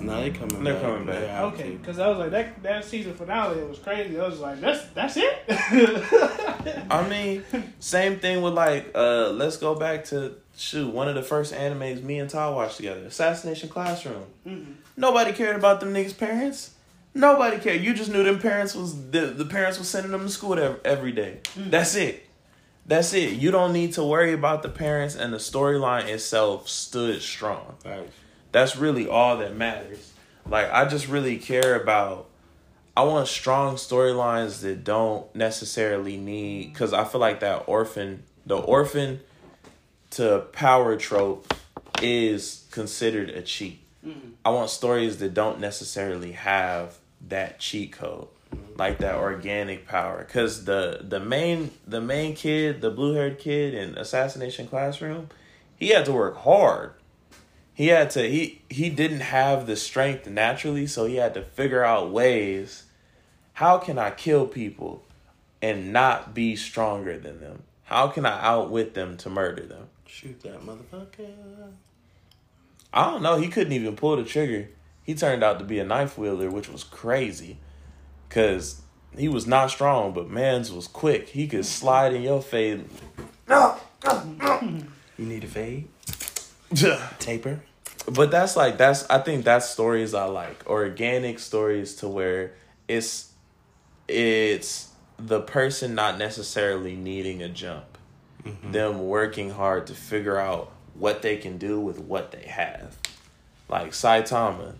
[0.09, 0.81] No, they coming They're back.
[0.83, 1.19] coming back.
[1.19, 3.59] They have Okay, because I was like that that season finale.
[3.59, 4.19] It was crazy.
[4.19, 5.43] I was like, that's that's it.
[6.91, 7.43] I mean,
[7.79, 12.03] same thing with like, uh, let's go back to shoot one of the first animes
[12.03, 14.25] me and Todd watched together, Assassination Classroom.
[14.45, 14.73] Mhm.
[14.97, 16.71] Nobody cared about them niggas' parents.
[17.13, 17.81] Nobody cared.
[17.81, 20.79] You just knew them parents was the the parents was sending them to school ev-
[20.85, 21.39] every day.
[21.55, 22.25] That's it.
[22.85, 23.33] That's it.
[23.33, 27.75] You don't need to worry about the parents and the storyline itself stood strong.
[27.83, 28.11] Facts.
[28.51, 30.13] That's really all that matters.
[30.47, 32.27] Like I just really care about
[32.97, 38.57] I want strong storylines that don't necessarily need cuz I feel like that orphan the
[38.57, 39.21] orphan
[40.11, 41.53] to power trope
[42.01, 43.81] is considered a cheat.
[44.05, 44.29] Mm-hmm.
[44.43, 46.97] I want stories that don't necessarily have
[47.27, 48.27] that cheat code.
[48.53, 48.79] Mm-hmm.
[48.79, 53.97] Like that organic power cuz the the main the main kid, the blue-haired kid in
[53.97, 55.29] Assassination Classroom,
[55.77, 56.93] he had to work hard
[57.79, 61.81] he had to he he didn't have the strength naturally so he had to figure
[61.81, 62.83] out ways
[63.53, 65.01] how can i kill people
[65.61, 70.41] and not be stronger than them how can i outwit them to murder them Shoot
[70.41, 71.71] that motherfucker.
[72.93, 74.67] i don't know he couldn't even pull the trigger
[75.03, 77.59] he turned out to be a knife wielder which was crazy
[78.27, 78.81] because
[79.17, 82.81] he was not strong but man's was quick he could slide in your face
[85.17, 85.87] You need a fade?
[87.19, 87.61] Taper?
[88.11, 90.65] But that's like that's I think that's stories I like.
[90.67, 92.53] Organic stories to where
[92.87, 93.31] it's
[94.07, 97.97] it's the person not necessarily needing a jump.
[98.43, 98.71] Mm-hmm.
[98.71, 102.97] Them working hard to figure out what they can do with what they have.
[103.67, 104.75] Like Saitama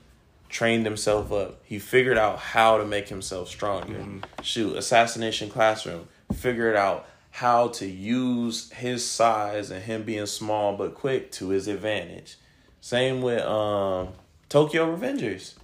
[0.48, 1.60] trained himself up.
[1.64, 4.00] He figured out how to make himself stronger.
[4.00, 4.42] Mm-hmm.
[4.42, 6.08] Shoot assassination classroom.
[6.34, 11.68] Figured out how to use his size and him being small but quick to his
[11.68, 12.38] advantage
[12.82, 14.10] same with um
[14.50, 15.56] Tokyo Revengers.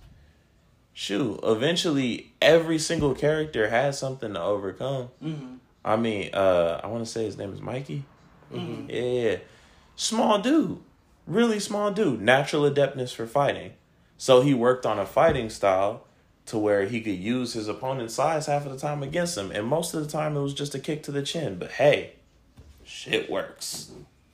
[0.94, 5.10] Shoot, eventually every single character has something to overcome.
[5.24, 5.58] Mhm.
[5.84, 8.04] I mean, uh I want to say his name is Mikey.
[8.52, 9.38] Yeah.
[9.96, 10.80] Small dude.
[11.28, 12.22] Really small dude.
[12.22, 13.74] Natural adeptness for fighting.
[14.18, 16.06] So he worked on a fighting style
[16.46, 19.52] to where he could use his opponent's size half of the time against him.
[19.52, 21.58] And most of the time it was just a kick to the chin.
[21.58, 22.14] But hey,
[22.86, 23.92] shit works.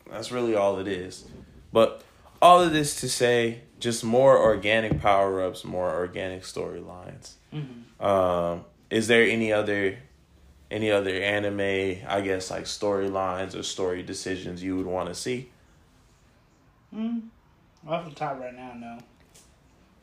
[0.09, 1.23] That's really all it is.
[1.71, 2.03] But
[2.41, 7.33] all of this to say, just more organic power ups, more organic storylines.
[7.99, 9.97] Um, is there any other
[10.69, 11.59] any other anime,
[12.07, 15.49] I guess like storylines or story decisions you would want to see?
[16.95, 17.23] Mm.
[17.87, 18.97] Off the top right now, no.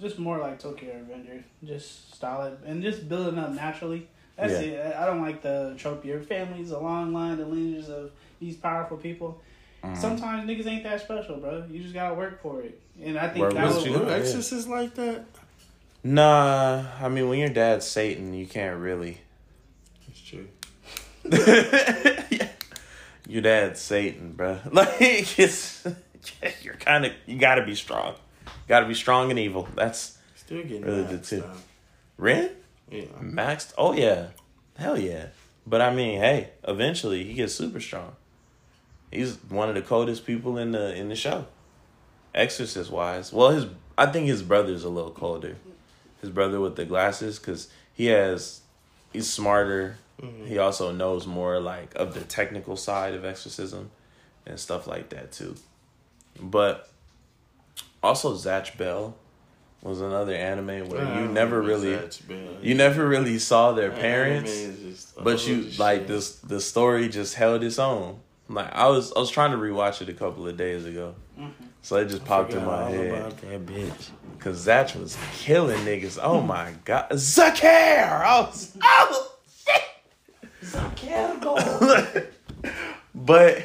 [0.01, 1.43] Just more like Tokyo Revengers.
[1.65, 4.09] Just solid and just building up naturally.
[4.36, 4.59] That's Yeah.
[4.59, 4.94] it.
[4.97, 6.05] I I don't like the trope.
[6.05, 9.40] Your family's a long line of lineages of these powerful people.
[9.94, 9.97] Mm.
[9.97, 11.65] Sometimes niggas ain't that special, bro.
[11.70, 12.81] You just gotta work for it.
[13.02, 13.93] And I think Work that with was you.
[13.93, 14.15] No Yeah.
[14.15, 15.24] exorcist like that?
[16.05, 19.19] Nah, I mean when your dad's Satan, you can't really.
[20.09, 20.48] It's true.
[23.28, 24.59] your dad's Satan, bro.
[24.73, 25.86] Like it's
[26.62, 28.15] you're kind of you got to be strong.
[28.69, 29.69] Got to be strong and evil.
[29.74, 31.40] That's Still getting Really really did too.
[31.40, 31.52] Though.
[32.16, 32.51] Ren
[32.90, 33.05] Yeah.
[33.20, 33.73] maxed.
[33.78, 34.28] Oh yeah,
[34.77, 35.27] hell yeah.
[35.66, 38.16] But I mean, hey, eventually he gets super strong.
[39.10, 41.47] He's one of the coldest people in the in the show.
[42.35, 43.66] Exorcist wise, well, his
[43.97, 45.56] I think his brother's a little colder.
[46.20, 48.60] His brother with the glasses, because he has
[49.12, 49.97] he's smarter.
[50.47, 53.90] He also knows more like of the technical side of exorcism
[54.44, 55.55] and stuff like that too.
[56.40, 56.90] But
[58.02, 59.14] also Zatch Bell
[59.82, 61.98] was another anime where you never really
[62.62, 66.36] you never really saw their parents, anime is just but you like this.
[66.36, 68.18] The story just held its own.
[68.48, 71.64] Like I was, I was trying to rewatch it a couple of days ago, mm-hmm.
[71.82, 74.08] so it just popped in my all head about that bitch.
[74.38, 76.18] because Zatch was killing niggas.
[76.22, 78.22] Oh my god, Zakeru!
[78.22, 79.34] I was, oh
[79.66, 79.82] shit,
[83.14, 83.62] but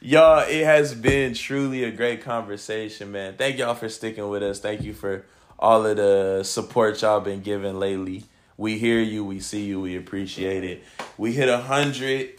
[0.00, 3.36] y'all, it has been truly a great conversation, man.
[3.36, 4.58] Thank y'all for sticking with us.
[4.58, 5.24] Thank you for
[5.60, 8.24] all of the support y'all been giving lately.
[8.56, 10.82] We hear you, we see you, we appreciate it.
[11.16, 12.34] We hit a hundred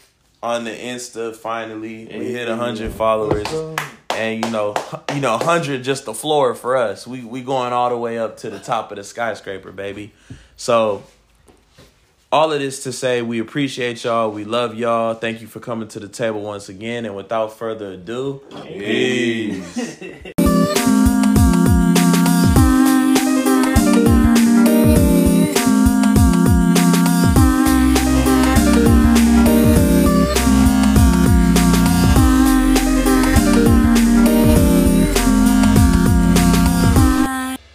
[0.46, 2.06] on the Insta finally.
[2.06, 3.48] We hit a hundred followers.
[4.10, 4.74] and you know,
[5.12, 7.04] you know, hundred just the floor for us.
[7.06, 10.12] We we going all the way up to the top of the skyscraper, baby.
[10.56, 11.02] So
[12.30, 15.86] all of this to say we appreciate y'all we love y'all thank you for coming
[15.86, 20.02] to the table once again and without further ado peace